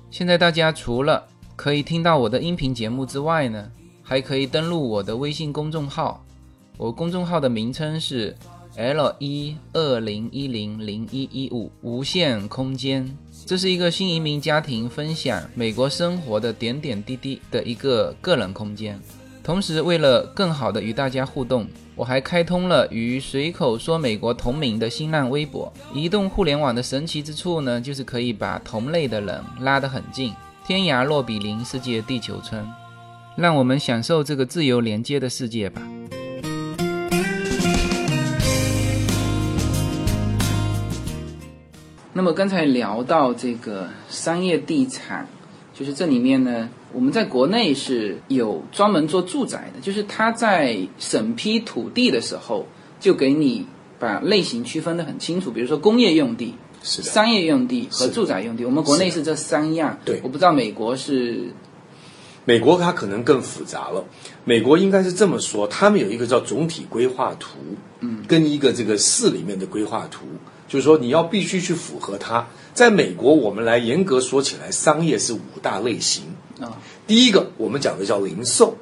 [0.09, 3.69] 现在大家除了可以听到我的音频节目之外呢，
[4.05, 6.25] 还可以登录我的微信公众号。
[6.77, 8.37] 我公众号的名称是
[8.77, 13.19] L 一二零一零零一一五无限空间。
[13.47, 19.01] 这是一个新移民家庭分享美国生活的点点滴滴的一个个人空间。
[19.45, 25.73] 同时，为了更好的与大家互动，我还开通了与随口说美国同名的新浪微博。
[25.95, 30.33] 移动互联网的神奇之处呢，就是可以把同类的人拉得很近，
[30.67, 32.67] 天涯若比邻，世界地球村。
[33.37, 35.81] 让我们享受这个自由连接的世界吧。
[42.17, 45.29] 那么刚才聊到这个商业地产，
[45.75, 52.67] 就是这里面呢，我们在国内是有专门做住宅的，就是他在审批土地的时候，
[52.99, 53.67] 就给你
[53.99, 59.99] 把类型区分得很清楚，比如说工业用地、是的，商业用地和住宅用地，我们国内是这三样。
[60.03, 61.49] 对我不知道美国是
[62.47, 64.03] 美国它可能更复杂了。
[64.45, 67.59] 美国应该是这么说，他们有一个叫总体规划图，
[68.01, 70.25] 嗯，跟一个这个市里面的规划图，
[70.69, 72.47] 就是说你要必须去符合它。
[72.75, 76.25] 在美国，我们来严格说起来，商业是五大类型。
[76.61, 76.77] 啊，
[77.07, 78.77] 第一个，我们讲的叫零售，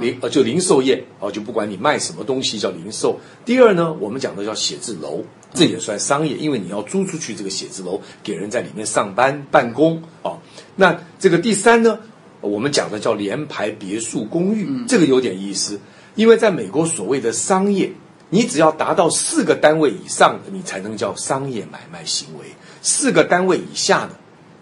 [0.00, 3.18] 零呃就零售业啊，就不管你卖什么东西叫零售。
[3.44, 5.22] 第二呢，我们讲的叫写字楼，
[5.52, 10.38] 这也算商业，因为你要租出去这个写字楼给人在里面上班办公啊。
[10.76, 11.98] 那这个第三呢，
[12.40, 15.78] 我们讲的叫联排别墅公寓，这个有点意思，
[16.14, 17.92] 因为在美国所谓的商业，
[18.34, 22.44] 你只要达到四个单位以上的，你才能叫商业买卖行为；
[22.82, 24.10] 四个单位以下的，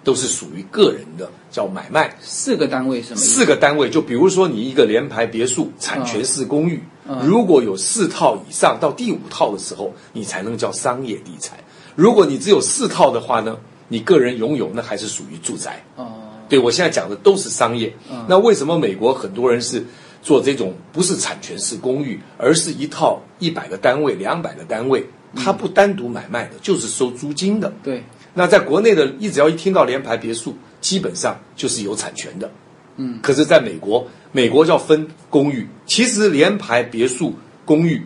[0.05, 2.15] 都是属于个人的，叫买卖。
[2.21, 3.17] 四个单位什么？
[3.17, 11.59] 四个单位，就比如说你一个联排别墅产权式公寓，嗯如果有四套以上到第五套的时候，你才能叫商业地产。
[11.97, 13.57] 如果你只有四套的话呢，
[13.89, 15.83] 你个人拥有那还是属于住宅。
[15.97, 16.13] 哦，
[16.47, 17.91] 对我现在讲的都是商业。
[18.11, 19.83] 嗯那为什么美国很多人是
[20.23, 25.05] 做这种不是产权式公寓，而是一套一百个单位、两百个单位，
[25.35, 27.73] 它不单独买卖的，就是收租金的。
[27.83, 32.51] 对，那在国内的，一只要一听到联排别墅，基本上就是有产权的。
[32.97, 38.01] 嗯，可是在美国，美国叫分公寓，其实联排别墅公寓，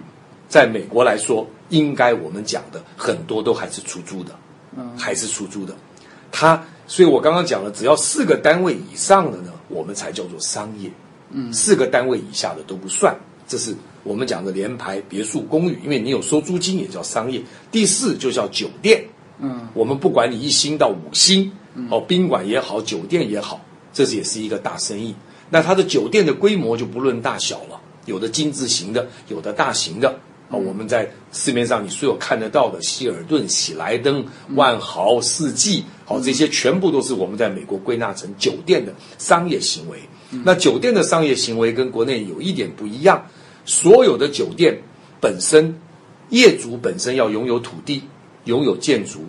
[0.49, 4.35] 在美国来说，应该我们讲的很多都还是出租的，
[4.77, 5.75] 嗯还是出租的。
[6.33, 10.91] 它，所以我刚刚讲了，只要四个单位以上的呢，我们才叫做商业。
[11.31, 13.15] 嗯四个单位以下的都不算，
[13.49, 17.43] 这是我们讲的联排别墅公寓，因为你有收租金也叫商业。
[17.71, 19.05] 第四就叫酒店，
[19.41, 21.51] 嗯我们不管你一星到五星，
[21.91, 23.61] 哦，宾馆也好，酒店也好，
[23.93, 25.15] 这也是一个大生意。
[25.51, 30.19] 那它的酒店的规模就不论大小了，有的精致型的，有的大型的。
[30.49, 39.99] 哦，我们在市面上你所有看得到的希尔顿、喜来登、万豪、四季，好、这些全部都是我们在美国归纳成酒店的商业行为。
[40.45, 43.25] 那酒店的商业行为跟国内有一点不一样，
[43.65, 44.77] 所有的酒店
[45.21, 45.75] 本身，
[46.31, 48.03] 业主本身要拥有土地，
[48.45, 49.25] 拥有建筑，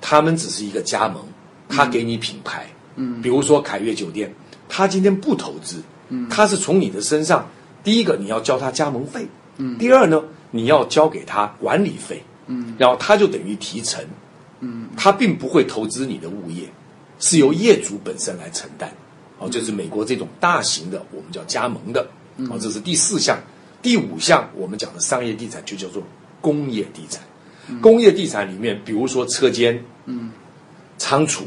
[0.00, 1.22] 他们只是一个加盟，
[1.68, 3.20] 他给你品牌，嗯。
[3.20, 4.32] 比如说凯悦酒店，
[4.68, 6.28] 他今天不投资，嗯。
[6.28, 7.48] 他是从你的身上，
[7.82, 9.76] 第一个你要交他加盟费，嗯。
[9.78, 14.02] 第二呢，你要交给他管理费，嗯，然后他就等于提成，
[14.60, 16.64] 嗯，他并不会投资你的物业，
[17.18, 18.90] 是由业主本身来承担，
[19.38, 22.06] 哦，就是美国这种大型的我们叫加盟的，
[22.50, 23.38] 哦，这是第四项，
[23.80, 26.02] 第五项我们讲的商业地产就叫做
[26.40, 27.22] 工业地产，
[27.80, 30.30] 工业地产里面，比如说车间，嗯，
[30.96, 31.44] 仓储、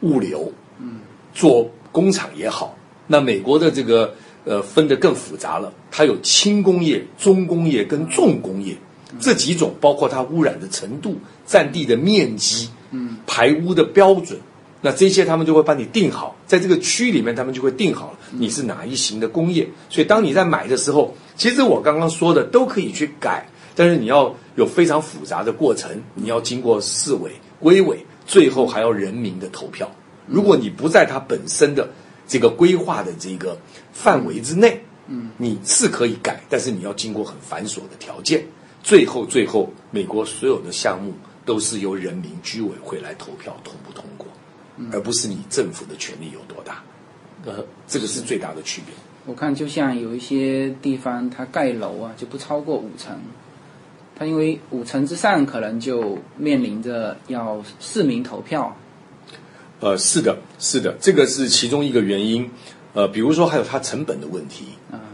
[0.00, 1.00] 物流，嗯，
[1.34, 4.14] 做工厂也好，那美国的这个。
[4.48, 5.72] 呃，分得更复杂了。
[5.90, 8.76] 它有轻工业、中工业跟重工业
[9.18, 14.38] 这几种，包括它污染的程度、占地的面积、嗯，排污的标准。
[14.80, 19.68] 那这些他们就会帮你定好，在这个区里面，他们就会定好了你是哪一型的工业。
[19.88, 29.90] 所以当你在买的时候，其实我刚刚说的都可以去改，但是你要有非常复杂的过程，你要经过市委、规委，最后还要人民的投票。
[30.26, 31.88] 如果你不在它本身的。
[32.28, 33.56] 这个规划的这个
[33.92, 38.44] 范围之内，嗯，你是可以改，但是你要经过很繁琐的条件。
[38.82, 44.04] 最后，最后，美国所有的项目都是由人民居委会来投票通不通，
[44.92, 46.82] 而不是你政府的权力有多大。
[47.44, 48.94] 呃，这个是最大的区别。
[49.24, 53.18] 我看，就像有一些地方，它盖楼啊，就不超过五层，
[54.14, 58.76] 它因为五层之上可能就面临着要市民投票。
[59.80, 62.50] 呃，是的，是的，这个是其中一个原因。
[62.94, 64.66] 呃，比如说还有它成本的问题。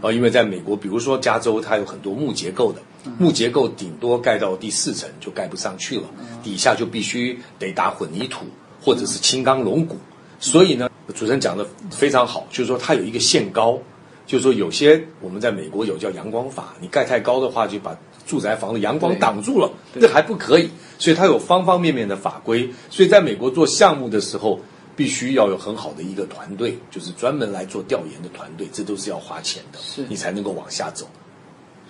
[0.03, 2.81] 啊，因为在美国，比如说加州，它有很多木结构的，
[3.18, 6.05] 木结构顶多盖到第四层就盖不上去了，
[6.42, 8.44] 底下就必须得打混凝土
[8.83, 9.97] 或者是轻钢龙骨。
[10.40, 13.79] 所以呢，主持人讲的非常好，就是说它有一个限高，
[14.27, 17.97] 就是说有些我们在美国有叫阳光法，你盖太高的话就把。
[18.25, 19.68] 住宅房的阳光挡住了，
[20.01, 22.71] 这还不可以，所以它有方方面面的法规。
[22.88, 24.61] 所以在美国做项目的时候，
[24.95, 31.09] 必须要有很好的一个团队，就是专门来做调研的团队，这都是要花钱的，是你才能够往下走。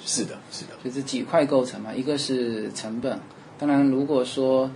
[0.06, 3.20] 是的，是的，就是几块构成嘛，一个是成本，
[3.58, 4.68] 当然如果说呃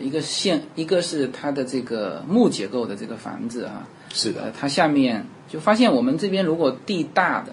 [0.00, 7.52] 一个线，一个是它的这个木结构的这个房子啊，是的，它下面就发现我们这边如果地大的，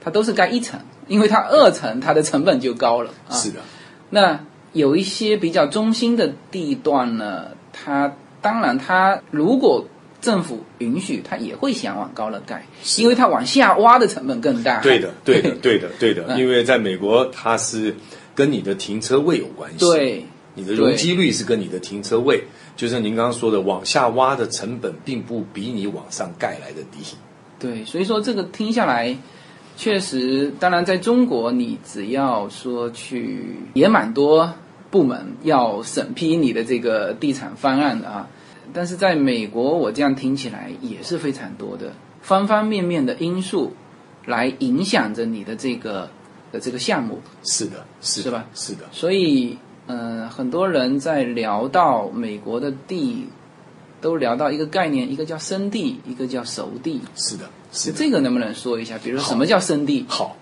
[0.00, 0.80] 它都是盖一层。
[1.08, 3.10] 因为它二层，它的成本就高了。
[3.30, 3.60] 是的，
[4.10, 4.38] 那
[4.74, 9.86] 有一些比较中心的地段呢，它当然它如果
[10.20, 12.66] 政府允许，它也会想往高了盖，
[12.98, 14.82] 因为它往下挖的成本更大。
[14.82, 16.24] 对的，对的，对的，对的。
[16.38, 17.96] 因为在美国，它是
[18.34, 19.78] 跟你的停车位有关系。
[19.78, 20.26] 对，
[20.58, 22.42] 你的容积率是跟你的停车位，
[22.76, 26.98] 就像您刚刚说的，往下挖的成本并不比你往上盖来的低。
[27.58, 29.16] 对，所以说这个听下来。
[29.80, 34.52] 确实，当然，在中国，你只要说去，也蛮多
[34.90, 38.28] 部门要审批你的这个地产方案的啊。
[38.72, 41.92] 但是在美国，我这样听起来也是非常多的
[42.22, 43.72] 方方面面的因素
[44.26, 46.10] 来影响着你的这个
[46.50, 47.20] 的这个项目。
[47.44, 48.46] 是的，是是吧？
[48.54, 48.80] 是的。
[48.90, 49.56] 所以，
[49.88, 53.26] 嗯，很多人在聊到美国的地，
[54.00, 57.00] 都聊到一个概念，一个叫生地，一个叫熟地。
[57.16, 57.48] 是的。
[57.70, 58.96] 是这个能不能说一下？
[58.98, 60.04] 比如说什么叫生地？
[60.08, 60.36] 好，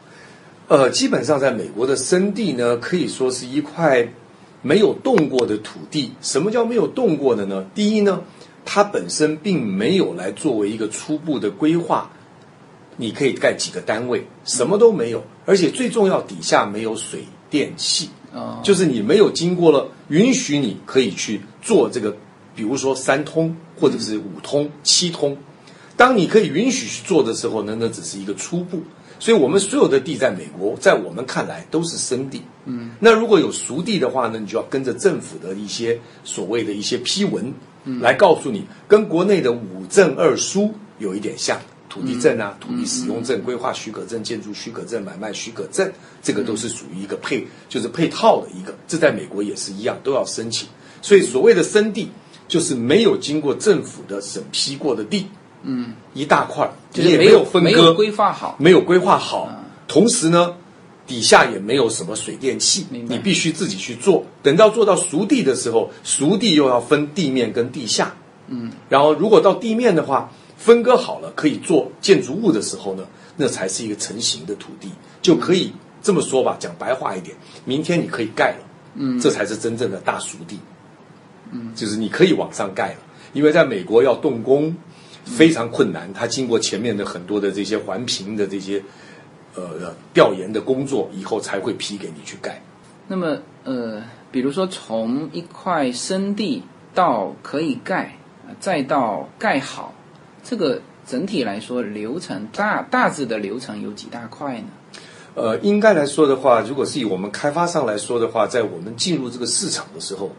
[0.69, 4.09] 呃，基本上在美国的生地呢，可以说是一块
[4.63, 6.13] 没有动过的土地。
[6.21, 7.65] 什么叫没有动过的呢？
[7.75, 8.23] 第一呢，
[8.65, 12.11] 它本身并没有来作为一个初步的规划，
[12.97, 18.11] 你可以盖几个单位，什么都没有，而且最重要，底下没有水电气，
[18.63, 22.17] 就是你没有经过了允许，你可以去做这个，
[22.55, 25.37] 比如说三通或者是五通、七通。
[25.97, 28.81] 当你可以允许去做的时候呢，那只是一个初步。
[29.19, 32.43] 所以，我们所有的地在美国，在我们看来都是生地。
[32.67, 37.51] 嗯，那如果有熟地的话呢，你就要跟着政府的一些所谓的一些批文，
[38.03, 41.59] 来告诉你，跟国内的五证二书有一点像，
[41.97, 45.91] 土地证啊、土地使用证、规划许可证、建筑许可证、买卖许可证，
[46.23, 48.75] 这个都是属于一个配，就是配套的一个。
[48.87, 50.69] 这在美国也是一样，都要申请。
[51.01, 52.11] 所以，所谓的生地，
[52.47, 55.27] 就是没有经过政府的审批过的地。
[55.63, 59.51] 嗯，一大块就是没有分割，没有规划好，没有规划好。
[59.89, 60.55] 同时呢，
[61.07, 64.27] 底下也没有什么水电气，你必须自己去做。
[64.43, 68.15] 等到做到熟地的时候，熟地又要分地面跟地下。
[68.49, 74.91] 嗯，然后如果到地面的话，分割好了可以做建筑物的时候呢，那才是一个成型的土地，
[75.23, 78.67] 就可以这么说吧，讲白话一点，明天你可以盖了。
[78.95, 80.59] 嗯，这才是真正的大熟地。
[81.53, 82.99] 嗯，就是你可以往上盖了，
[83.33, 84.75] 因为在美国要动工。
[85.27, 88.81] 非常困难，他经过前面的很多的这些环评的这些
[89.57, 92.63] 呃调研的工作以后，才会批给你去盖。
[93.09, 94.01] 那么呃，
[94.31, 96.63] 比如说从一块生地
[96.95, 98.17] 到可以盖，
[98.61, 99.93] 再到盖好，
[100.49, 104.69] 这个整体来说流程大大致的流程有几大块呢？
[105.35, 110.31] 呃，应该来说的话，如果是以我们开发商来说的话，在我们进入这个市场的时候，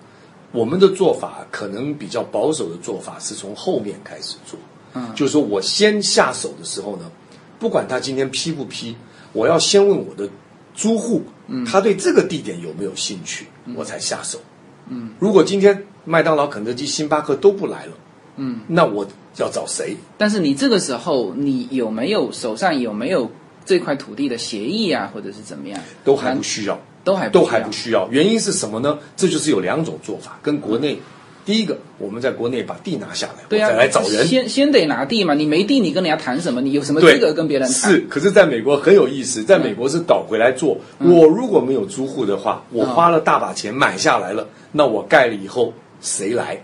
[0.54, 4.58] 我们的做法可能比较保守的做法是从后面开始做。
[4.94, 7.12] 嗯就是说我先下手的时候呢，
[7.60, 8.96] 不管他今天批不批，
[9.34, 10.28] 我要先问我的
[10.74, 13.46] 租户，嗯他对这个地点有没有兴趣，
[13.76, 14.40] 我才下手。
[14.88, 17.92] 嗯，如果今天麦当劳、肯德基、星巴克都不来了，
[18.38, 19.06] 嗯，那我
[19.38, 19.96] 要找谁？
[20.18, 23.30] 但是你这个时候，你有没有手上有没有
[23.66, 25.80] 这块土地的协议啊，或者是怎么样？
[26.04, 28.08] 都还不需要，都还都还不需要。
[28.12, 28.98] 原因是什么呢？
[29.16, 31.00] 这就是有两种做法，跟国内。
[31.46, 34.28] 第一个，我们在国内把地拿下来，再来找人。
[34.28, 36.60] 先先得拿地嘛，你没地，你跟人家谈什么？
[36.60, 37.90] 你有什么资格跟别人谈？
[37.90, 40.78] 是，可是在美国很有意思，在美国是倒回来做。
[41.00, 45.72] 嗯我如果没有租户的话，我花了大把钱买下来了，那我盖了以后
[46.02, 46.62] 谁来？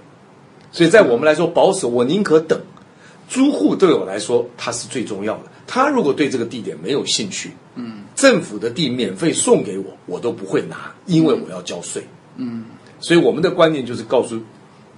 [0.74, 2.60] 所以在我们来说保守，我宁可等。
[3.30, 5.44] 租户对我来说，他是最重要的。
[5.66, 12.06] 他如果对这个地点没有兴趣，嗯，政府的地免费送给我，我都不会拿，因为我要交税。
[12.36, 12.66] 嗯，
[13.00, 14.40] 所以我们的观念就是告诉，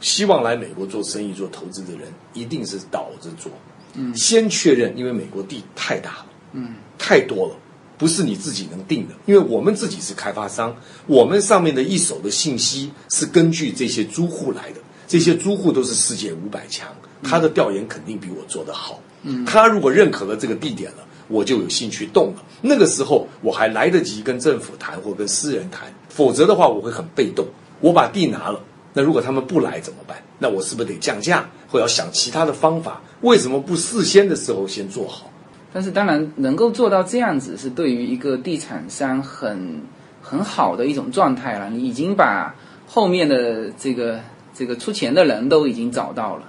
[0.01, 3.51] 希望来美国做生意、做投资的人，一定是倒着做。
[3.93, 7.55] 嗯，先确认，因为美国地太大了，嗯，太多了，
[7.97, 9.13] 不是你自己能定的。
[9.28, 16.87] 因为我们自己是开发商，我们上面的一手的信息是根据这些租户来的，这些租户都是世界五百强，
[17.23, 18.99] 他的调研肯定比我做得好。
[19.23, 20.97] 嗯，他如果认可了这个地点了，
[21.27, 22.43] 我就有兴趣动了。
[22.61, 27.45] 那个时候我还来得及跟政府谈或跟私人谈，否则的话我会很被动。
[27.81, 28.59] 我把地拿了，
[28.93, 30.17] 那如果他们不来怎么办？
[30.39, 33.01] 那我是不是得降价，或要想其他的方法？
[33.21, 35.31] 为什么不事先的时候先做好？
[35.73, 39.81] 但是当然能够做到这样子，是对于一个地产商很
[40.21, 41.69] 很好的一种状态了。
[41.69, 42.55] 你已经把
[42.87, 44.19] 后面的这个
[44.57, 46.43] 这个出钱的人都已经找到了，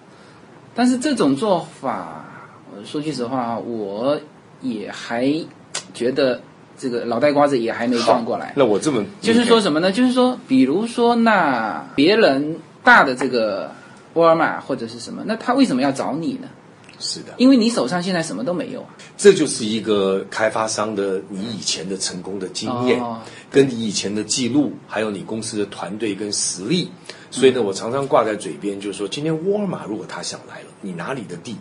[0.75, 2.25] 但是这种做法，
[2.71, 4.17] 我说句实话，我
[4.63, 5.29] 也还
[5.93, 6.41] 觉得
[6.79, 8.53] 这个脑袋瓜子也还没转过来。
[8.57, 9.91] 那我这么就是说什么呢？
[9.91, 13.73] 就是说，比如说，那别人大的这个
[14.15, 16.49] 沃尔玛或者是什么，那他为什么要找你呢？
[16.99, 18.89] 是的，因为你手上现在什么都没有啊。
[19.17, 23.21] 这就是一个开发商的你以前的成功的经验，哦
[23.51, 26.91] 跟你以前的记录，还有你公司的团队跟实力。
[27.31, 31.57] 所以呢，我常常挂在嘴边，就是说，今天沃尔玛如果他想来了，你哪里的地，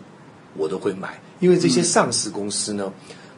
[0.56, 2.90] 我都会买，因为这些上市公司呢，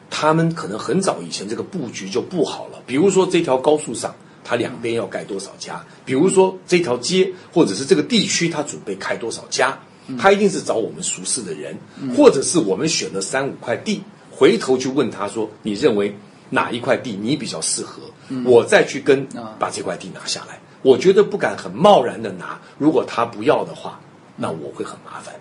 [0.09, 2.81] 他们可能很早以前这个布局就布好了。
[2.85, 9.77] 比如说这条高速上，它两边要盖多少家；比如说这条街或者是这个地区，它准备开多少家。
[10.17, 11.77] 他一定是找我们熟识的人，
[12.15, 14.01] 或者是我们选了三五块地，
[14.31, 16.15] 回头去问他说：“你认为
[16.49, 18.01] 哪一块地你比较适合？”
[18.45, 20.59] 我再去跟啊把这块地拿下来。
[20.81, 23.99] 我觉得不敢很贸然的拿，如果他不要的话，
[24.37, 25.35] 那我会很麻烦。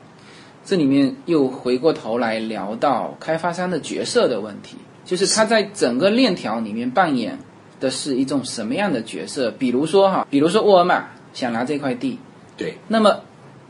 [0.64, 7.38] 这里面又回过头来聊到开发商的角色的问题，就是他在整个链条里面扮演
[7.78, 9.50] 的是一种什么样的角色？
[9.52, 12.18] 比如说哈，比如说沃尔玛想拿这块地，
[12.56, 13.20] 对，那么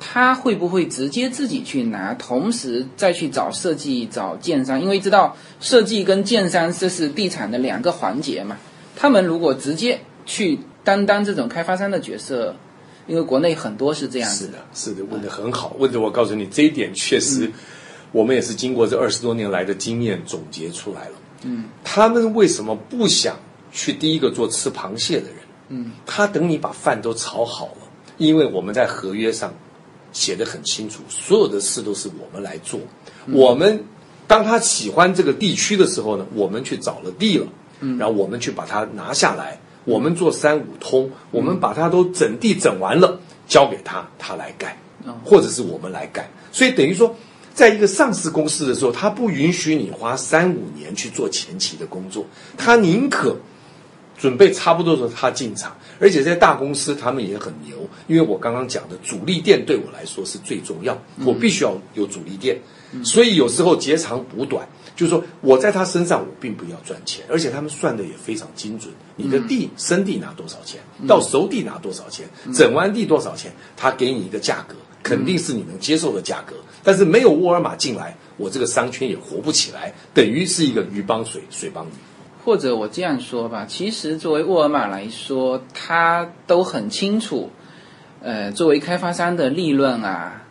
[0.00, 4.80] 他会不会直接自己去拿，同时再去找设计、找建商？
[4.80, 8.56] 因为知道设计跟建商这是地产的两个环节嘛。
[8.96, 12.54] 他们如果直接去担当这种开发商的角色，
[13.06, 17.50] 因为国内很多是这样子是的，是的，问的很好，问的我告诉你，这一点确实，
[18.12, 21.14] 我们也是经过这二十多年来的经验总结出来了。
[21.42, 23.36] 嗯，他们为什么不想
[23.72, 25.36] 去第一个做吃螃蟹的人？
[25.68, 29.54] 嗯，他等你把饭都炒好了，因为我们在合约上
[30.12, 32.80] 写的很清楚，所有的事都是我们来做。
[33.26, 33.84] 我们
[34.26, 37.46] 当他喜欢这个地区的时候呢，我们去找了地了，
[37.80, 46.28] 嗯，然后我们去把它拿下来，我们做三五通，我们把它都整地整完了，交给他，他来盖哦，或者是我们来盖。
[46.52, 47.14] 所以等于说，
[47.54, 52.24] 在一个上市公司的时候，他不允许你花三五年去做前期的工作，
[52.56, 53.36] 他宁可
[54.16, 57.76] 准备差不多的时候他进场，而且在大公司他们也很牛，
[58.06, 62.58] 因为我刚刚讲的主力店对我来说是最重要，我必须要有主力店，
[63.04, 81.90] 所以有时候截长补短，就是说我在他身上我并不要赚钱，而且他们算的也非常精准，你的地生地拿多少钱，到熟地拿多少钱，整完地多少钱，他给你一个价格，肯定是你能接受的价格，但是没有沃尔玛进来，我这个商圈也活不起来，等于是一个鱼帮水，水帮鱼。
[82.48, 87.50] 或者我这样说吧，其实作为沃尔玛来说，他都很清楚，
[88.22, 90.46] 呃，作为开发商的利润啊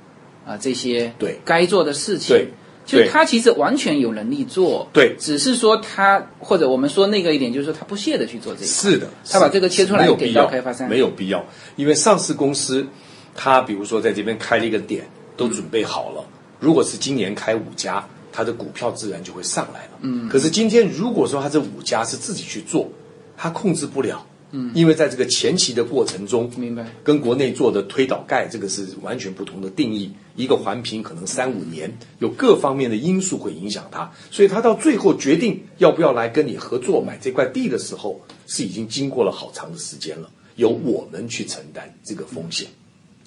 [0.46, 2.50] 啊这些对该做的事情，对
[2.86, 11.44] 就他其实完全有能力做，对只是说他或者我们说那个一点，就是说他不屑的去做这个，是的，他把这个切出来给到开发商没有必要，
[11.78, 12.86] 因为上市公司，
[13.34, 16.24] 他比如说在这边开了一个点，都准备好了。
[16.60, 18.08] 如果是今年开五家，
[18.38, 19.94] 它的股票自然就会上来了。
[20.02, 22.88] 嗯，可是今天如果说它这五家是自己去做，
[23.36, 24.28] 它控制不了。
[24.52, 30.14] 嗯，因为在这个前期的过程中，明白跟国内做的推倒盖这个是完全不同的定义。
[30.36, 42.68] 一个环评可能三五年，有各方面的因素会影响它，所以它到最后决定要不要来跟你合作买这块地的时候，是已经经过了好长的时间了，由我们去承担这个风险，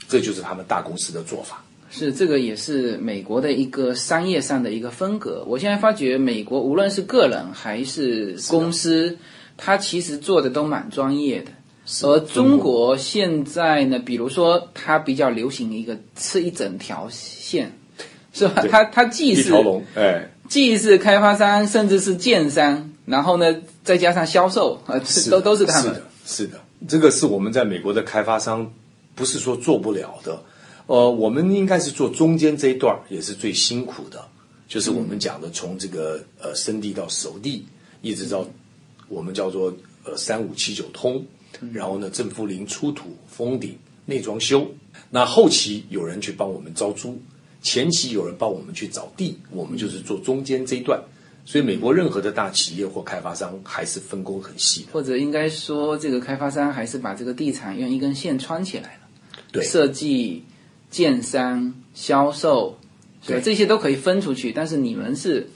[0.09, 1.65] 这就是他们大公司的做法。
[1.91, 5.45] 是这个也是美国的一个商业上的一个风格。
[5.47, 9.19] 我现在发觉美国无论是个人还是公司。
[9.63, 11.51] 他其实做的都蛮专业的，
[12.03, 17.71] 而中国现在呢，比如说它比较流行一个吃一整条线，
[18.33, 18.65] 是吧？
[18.71, 19.53] 它它既是
[19.95, 24.99] 哎，既是开发商，甚至是建商，然后呢，再加上销售，啊，
[25.31, 25.93] 都都是他们。
[25.93, 28.73] 是的，是的，这个是我们在美国的开发商
[29.15, 30.43] 不是说做不了的，
[30.91, 34.27] 呃，我们应该是做中间这一段也是最辛苦的，
[34.67, 37.65] 就是我们讲的从这个呃生地到熟地，
[38.03, 38.45] 一直到。
[39.09, 39.75] 我们叫做
[40.05, 41.25] 呃三五七九通，
[41.73, 43.77] 然后呢正负零出土封顶
[44.07, 44.65] 内装修，
[45.11, 47.21] 那后期有人去帮我们招租，
[47.61, 51.01] 前期有人帮我们去找地，我们就是做中间这一段。
[51.45, 59.01] 所以美国任何的大企业或开发商还是分工很细的，或者应该说这个开发商还是把这个地产用一根线穿起来了。
[59.51, 60.45] 对，设计、
[60.91, 62.77] 建商、销售，
[63.27, 63.41] 对。
[63.41, 65.49] 这些都可以分出去，但是你们是。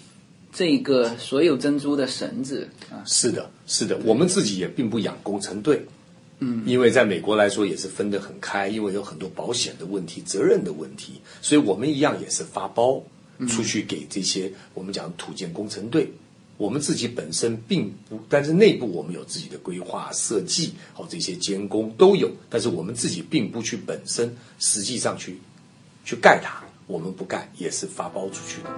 [0.56, 5.84] 这个所有珍珠的绳子啊，是的，是的，我们自己也并不养工程队，
[6.38, 13.02] 嗯，因为在美国来说也是分得很开，因为有很多保险的问题、责任的问题，所以我们一样也是发包
[13.48, 16.08] 出去给这些我们讲土建工程队，
[16.56, 25.38] 我们自己本身并不，但是内部我们有自己的规划设计，好这些监工都有，但是我们自己并不去本身实际上去
[26.04, 28.70] 去盖它，我们不盖，也是发包出去的。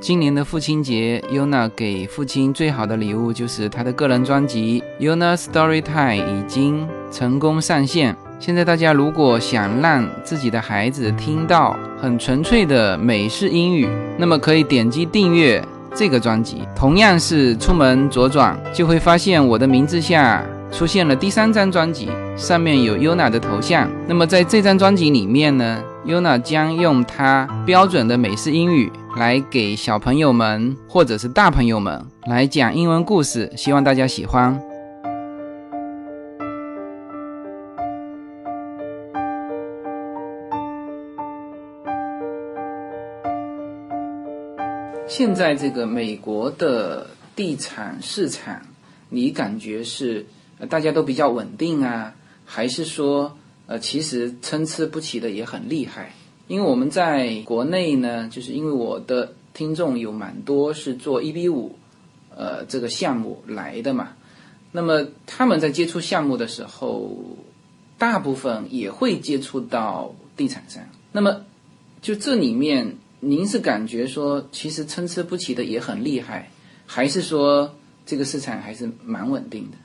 [0.00, 8.16] 今年的父亲节，Yuna 给父亲最好的礼物就是他的个人专辑《Yuna Story Time》已经成功上线。
[8.40, 15.62] 现在大家如果想让自己的孩子听到很纯粹的美式英语，那么可以点击订阅
[15.94, 16.62] 这个专辑。
[16.74, 23.90] 同样是出门左转，就会发现我的名字下出现了第三张专辑，上面有 Yuna 的头像。
[24.06, 28.90] 那么在这张专辑里面呢，Yuna 将用她标准的美式英语。
[29.16, 34.56] 来给小朋友们或者是大朋友们来讲英文故事，希望大家喜欢。
[45.08, 48.60] 现在这个美国的地产市场，
[49.08, 50.26] 你感觉是
[50.68, 53.36] 大家都比较稳定啊，还是说
[53.66, 56.12] 呃其实参差不齐的也很厉害？
[56.46, 61.76] 因为我们在国内呢，就是因为我的听众有蛮多是做一比五，
[62.36, 64.10] 呃，这个项目来的嘛。
[64.72, 67.16] 那么他们在接触项目的时候，
[67.96, 70.82] 大部分也会接触到地产商。
[71.12, 71.46] 那么
[72.02, 76.50] 就这里面，您是感觉说其实参差不齐的也很厉害，
[76.86, 77.74] 还是说
[78.06, 79.76] 这个市场还是蛮稳定的？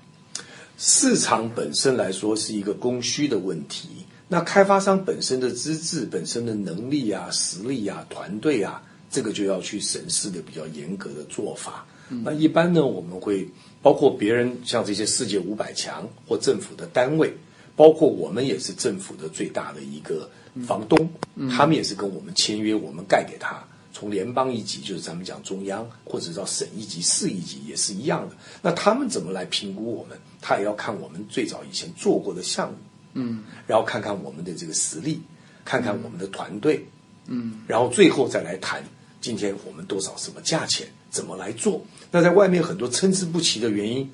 [0.78, 3.90] 市场本身来说是一个供需的问题。
[4.28, 11.86] 那开发商本身的资质、本身的能力啊、实力啊、团队啊，这个就要去审视的比较严格的做法。
[12.10, 13.48] 那一般呢，我们会
[13.82, 17.34] 包括别人像这些世界五百强或政府的单位，
[17.76, 20.30] 包括我们也是政府的最大的一个
[20.68, 21.10] 房东，
[21.50, 23.64] 他们也是跟我们签约，我们盖给他。
[23.92, 28.36] 从联邦一级就是咱们讲中央，或者到省一级、市一级也是一样的。
[28.62, 30.18] 那他们怎么来评估我们？
[30.42, 32.78] 他也要看我们最早以前做过的项目。
[33.14, 35.22] 嗯，然后看看我们的这个实力，
[35.64, 36.84] 看看我们的团队，
[37.28, 38.84] 嗯，然后最后再来谈
[39.22, 41.86] 今天我们多少什么价钱，怎么来做。
[42.10, 44.12] 那在外面很多参差不齐的原因，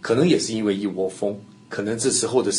[0.00, 2.50] 可能也是因为一窝蜂，可能这时候的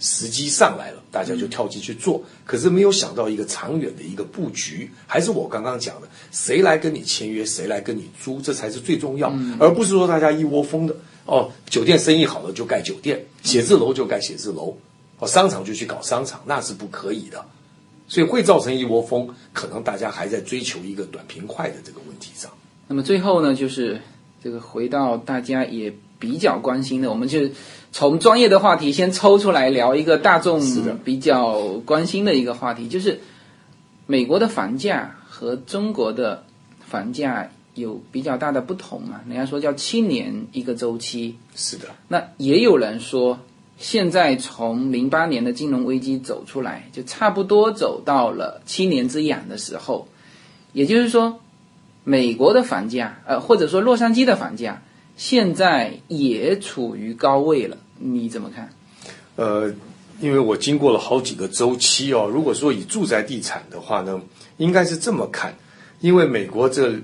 [0.00, 4.90] 时时机上来了，大家就跳进去做，可是没有想到一个长远的一个布局。
[5.06, 14.76] 还是我刚刚讲的，谁来跟你签约，谁来跟你租，这才是最重要，而不是说大家一窝蜂的哦，酒店生意好了就盖酒店，写字楼就盖写字楼。
[15.18, 17.44] 哦，商场就去搞商场，那是不可以的，
[18.08, 19.28] 所以会造成一窝蜂。
[19.52, 22.50] 可能大家还在追求一个短平快的这个问题上。
[22.88, 24.00] 那么最后呢，就是
[24.42, 27.38] 这个回到大家也比较关心的，我们就
[27.92, 30.58] 从专业的话题先抽出来聊一个大众
[31.04, 33.20] 比较关心的一个话题，就是
[34.06, 36.44] 美国的房价和中国的
[36.80, 39.20] 房价有比较大的不同嘛？
[39.28, 41.88] 人家说叫七年一个周期，是的。
[42.08, 43.38] 那也有人说。
[43.76, 50.06] 现在从零八年的金融危机走出来，就差不多走到了七年之痒的时候，
[50.72, 51.40] 也就是说，
[52.04, 54.80] 美国的房价，呃，或者说洛杉矶的房价，
[55.16, 58.68] 现在也处于高位了，你怎么看？
[59.36, 59.72] 呃，
[60.20, 64.20] 因为我经过了好几个周期哦，如果说以住宅地产的话呢，
[64.56, 65.54] 应该是这么看，
[66.00, 66.94] 因为美国这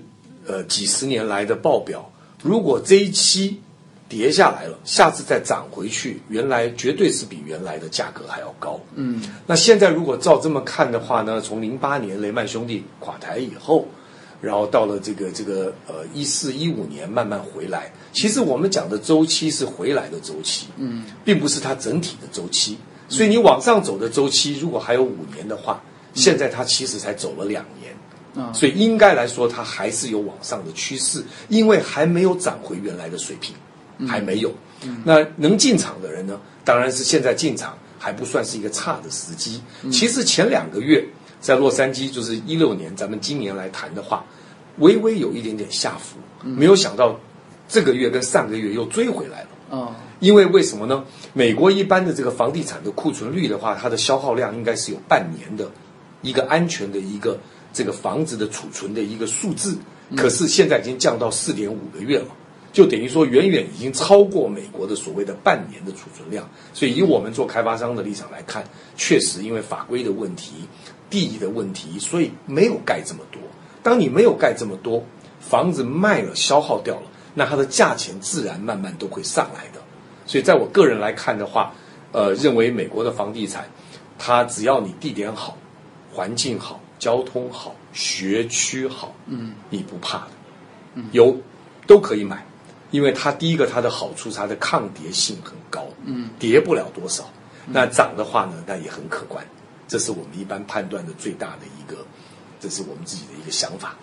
[0.46, 2.11] 呃几十年来的报表，
[2.42, 3.61] 如果这一期
[4.08, 8.80] 跌下来了，下次再涨回去，原来绝对是比原来的价格还要高。
[8.96, 13.86] 嗯，那现在如果照这么看的话呢，从零八年雷曼兄弟垮台以后，
[14.41, 22.78] 然后到了这个这个呃一四一五年慢慢回来，其实我们讲的周期是回来的周期，嗯，并不是它整体的周期。
[23.09, 25.82] 所以你往上走的周期，如果还有五年的话，
[26.14, 27.91] 现在它其实才走了两年。
[28.32, 33.57] 啊、所以应该来说，它还是有往上的趋势，因为还没有涨回原来的水平，
[34.07, 34.55] 还没有。
[35.05, 39.61] 那能进场的人呢，当然是现在进场还不算是一个差的时机。
[39.91, 41.05] 其实前两个月
[41.41, 44.24] 在洛杉矶，就是一六年，咱们今年来谈的话，
[44.78, 47.18] 微微有一点点下浮，没有想到
[47.68, 49.49] 这个月跟上个月又追回来了。
[49.70, 51.05] 哦，因为为什么呢？
[51.32, 55.70] 美国一般的这个房地产的库存率的话，它的消耗量应该是有半年的
[56.22, 57.38] 一个安全的一个
[57.72, 59.78] 这个房子的储存的一个数字，
[60.16, 62.26] 可是现在已经降到四点五个月了，
[62.72, 66.47] 就等于说远远已经超过美国的所谓的半年的储存量。
[66.74, 68.64] 所以以我们做开发商的立场来看，
[68.97, 70.55] 确实因为法规的问题、
[71.11, 73.42] 地的问题，所以没有盖这么多。
[73.82, 75.04] 当你没有盖这么多，
[75.40, 77.02] 房子卖了消耗掉了，
[77.34, 79.80] 那它的价钱自然慢慢都会上来的。
[80.26, 81.74] 所以在我个人来看的话，
[82.12, 83.64] 呃，认为美国的房地产，
[84.18, 85.56] 它只要你地点好、
[86.12, 90.30] 环境好、交通好、学区好，嗯，你不怕的，
[91.12, 91.36] 有
[91.86, 92.46] 都可以买，
[92.90, 97.24] 因为它第一个它的好处，它的抗跌性很高，嗯，跌不了多少。
[97.66, 99.44] 那涨的话呢，那也很可观，
[99.91, 102.07] 这是我们一般判断的最大的一个，
[102.61, 103.97] 这是我们自己的一个想法。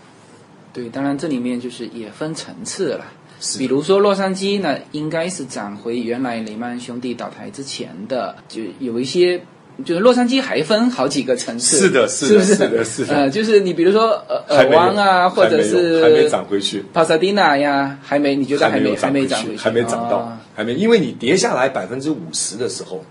[0.73, 3.05] 对，当然这里面就是也分层次了。
[3.39, 9.41] 是比如说洛杉矶呢，应该是涨回原来雷曼兄弟倒台之前的，就有一些，
[9.85, 12.55] 就是洛杉矶还分好几个层次，是的是的不是？
[12.55, 16.83] 是的是的呃，就是你比如说呃尔湾啊，或者是还没涨回去。
[16.93, 23.05] 帕萨迪纳呀，还没，你觉得还没没有涨回去，没涨回去，还没涨到哦，还没，因为你跌下来百分之五十的时候，嗯，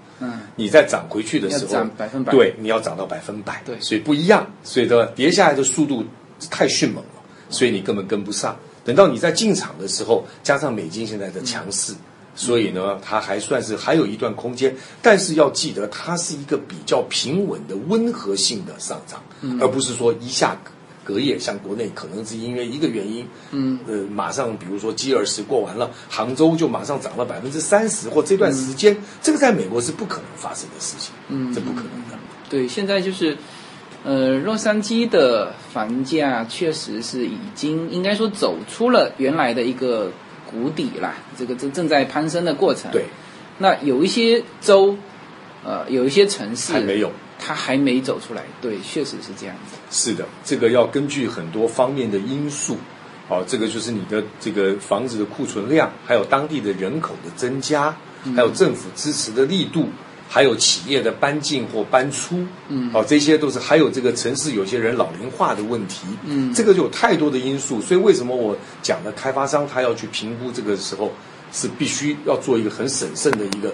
[0.57, 2.33] 你再涨回去的时候，涨百分百。
[2.33, 3.81] 对，你要涨到百分百，对。
[3.81, 6.03] 所以不一样，所以的跌下来的速度
[6.51, 8.57] 太迅猛了，所以你根本跟不上。
[8.85, 11.93] 等到你在进场的时候，加上美金现在的强势，
[12.35, 19.23] 所以呢，它还算是还有一段空间，但是要记得，它是一个比较平稳的温和性的上涨，
[19.61, 20.57] 而不是说一下
[21.07, 31.55] 隔夜，像国内可能是因为一个原因，嗯，呃，马上比如说 G 二十过完了，杭州就马上涨了百分之三十，或这段时间，这个在美国是不可能发生的事情，嗯。
[31.55, 32.19] 这不可能的。
[32.51, 33.37] 对，现在就是，
[34.05, 40.11] 呃，洛杉矶的房价确实是已经应该说走出了原来的一个
[40.51, 42.91] 谷底啦，这个正正在攀升的过程。
[42.93, 43.05] 对，
[43.59, 44.97] 那有一些州，
[45.65, 48.43] 呃，有一些城市还没有，它还没走出来。
[48.61, 49.77] 对，确实是这样子。
[49.91, 52.77] 是的，这个要根据很多方面的因素，
[53.29, 57.95] 哦，这个就是你的这个房子的库存量，还有当地的人口的增加，
[58.35, 59.89] 还有政府支持的力度，
[60.29, 71.13] 还有企业的搬进或搬出，嗯哦，这些都是还有这个城市有些人老龄化的问题，嗯这个就有太多的因素，所以为什么我讲的开发商他要去评估这个时候，
[71.53, 73.73] 是必须要做一个很审慎的一个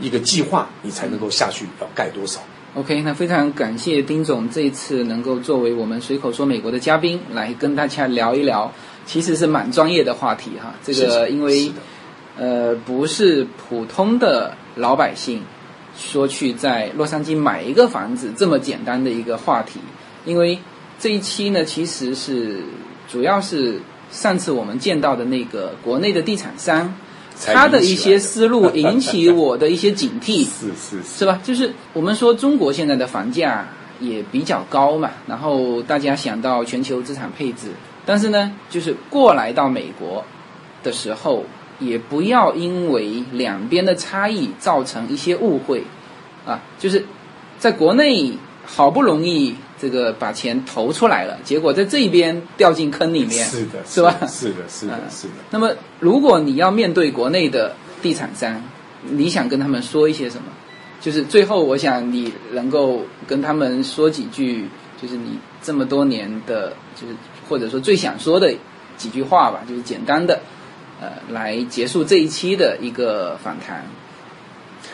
[0.00, 2.40] 一个计划，你才能够下去要盖多少。
[2.74, 8.72] OK，那非常感谢丁总这一次能够作为我们随口说美国的嘉宾来跟大家聊一聊，
[9.04, 10.72] 其实是蛮专业的话题哈。
[10.82, 11.72] 这个因为
[12.38, 15.42] 呃不是普通的老百姓
[15.96, 19.80] 说去在洛杉矶买一个房子这么简单的一个话题，
[20.24, 20.56] 因为
[21.00, 22.60] 这一期呢其实是
[23.10, 23.80] 主要是
[24.12, 26.92] 上次我们见到的那个国内的地产商，才
[27.46, 30.44] 他的一些思路 引起我的一些警惕。
[30.44, 31.40] 是是是，是吧？
[31.42, 33.66] 就是我们说中国现在的房价
[33.98, 37.68] 也比较高嘛，然后大家想到全球资产配置，
[38.04, 40.24] 但是呢，就是过来到美国
[40.82, 41.44] 的时候，
[41.78, 45.82] 也不要因为两边的差异造成一些误会
[46.46, 47.04] 啊，就是
[47.58, 48.32] 在国内
[48.64, 54.14] 好不容易这个把钱投出来了，结果在这边掉进坑里面，是的， 是吧？
[54.28, 55.34] 是的，是的，嗯是的。
[55.50, 58.62] 那么，如果你要面对国内的地产商，
[59.02, 60.44] 你想跟他们说一些什么？
[61.00, 64.68] 就是最后，我想你能够跟他们说几句，
[65.00, 67.14] 就是你这么多年的，就是
[67.48, 68.52] 或者说最想说的
[68.98, 70.40] 几句话吧，就是简单的，
[71.00, 73.86] 呃，来结束这一期的一个访谈。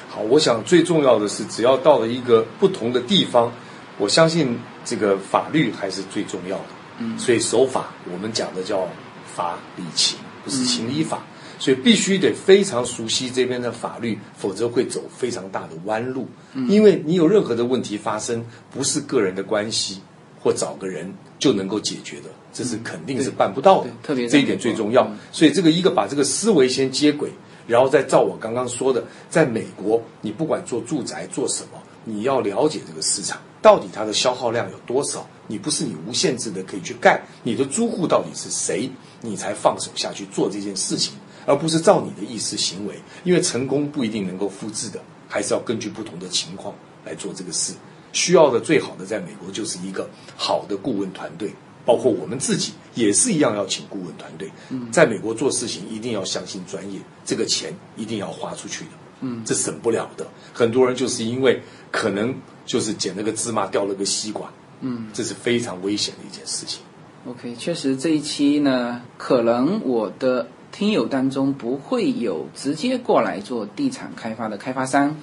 [0.08, 3.52] 好，我想最重要的是，只要到了一个不同的地方，
[3.98, 6.64] 我相信这个法律还是最重要的。
[6.98, 8.88] 嗯，所以守法，我们讲的叫
[9.34, 11.22] 法理情，不是情理法。
[11.58, 16.28] 所以必须得非常熟悉这边的法律，否则会走非常大的弯路。
[16.68, 20.02] 因为你有任何的问题发生，不是个人的关系
[20.38, 23.90] 或找个人就能够解决的，这是肯定是办不到的。
[24.02, 25.10] 特别这一点最重要。
[25.32, 27.30] 所以这个一个把这个思维先接轨，
[27.66, 35.28] 然后再照我刚刚说的，在美国，你不管做住宅做什么，你要了解这个市场到底它的消耗量有多少。
[35.48, 38.88] 你不是你无限制的可以去盖，你的租户到底是谁，
[39.20, 41.14] 你才放手下去做这件事情。
[41.46, 42.94] 而不是照你的意思行为，
[43.24, 46.72] 因为成功不一定能够复制的，还是要根据不同的情况
[47.04, 47.72] 来做这个事。
[48.12, 51.52] 需要的最好的，在美国就是一个好的顾问团队，
[51.84, 54.48] 包括我们自己也是一样要请顾问团队。
[54.92, 58.90] 在美国做事情一定要相信专业，这个钱一定要花出去的。
[59.20, 60.26] 嗯，这省不了的。
[60.52, 64.50] 很多人就是因为可能就是捡了个芝麻掉了个西瓜，
[64.80, 66.82] 嗯，这是非常危险的一件事情。
[67.26, 70.48] OK，确实这一期呢，可能我的。
[70.72, 75.16] 听友当中不会有直接过来做地产开发的开发商，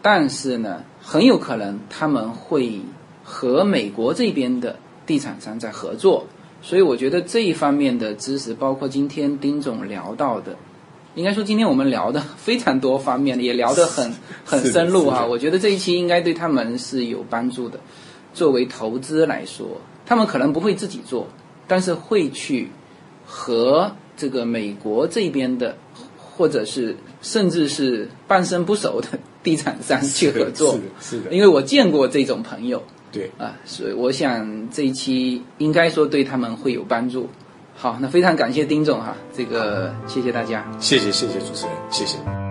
[0.00, 2.80] 但是呢，很有可能他们会
[3.22, 6.24] 和美国这边的地产商在合作，
[6.62, 10.56] 所以我觉得这一方面的知识，包括今天丁总聊到的，
[11.14, 14.12] 应该说今天我们聊的非常多方面，也聊得很
[14.44, 15.24] 很深入哈。
[15.24, 17.80] 我觉得这一期应该对他们是有帮助的。
[18.32, 21.28] 作为投资来说，他们可能不会自己做，
[21.66, 22.68] 但是会去
[23.26, 23.92] 和。
[24.16, 25.76] 这个美国这边的，
[26.16, 29.08] 或者是甚至是半生不熟的
[29.42, 37.28] 地产商去合作，是的，是的，因为我见过这种朋友，对啊，所以我想这一期应该说对他们会有帮助。
[37.84, 42.43] 好，那非常感谢丁总哈，这个谢谢大家，谢谢谢谢主持人，谢谢。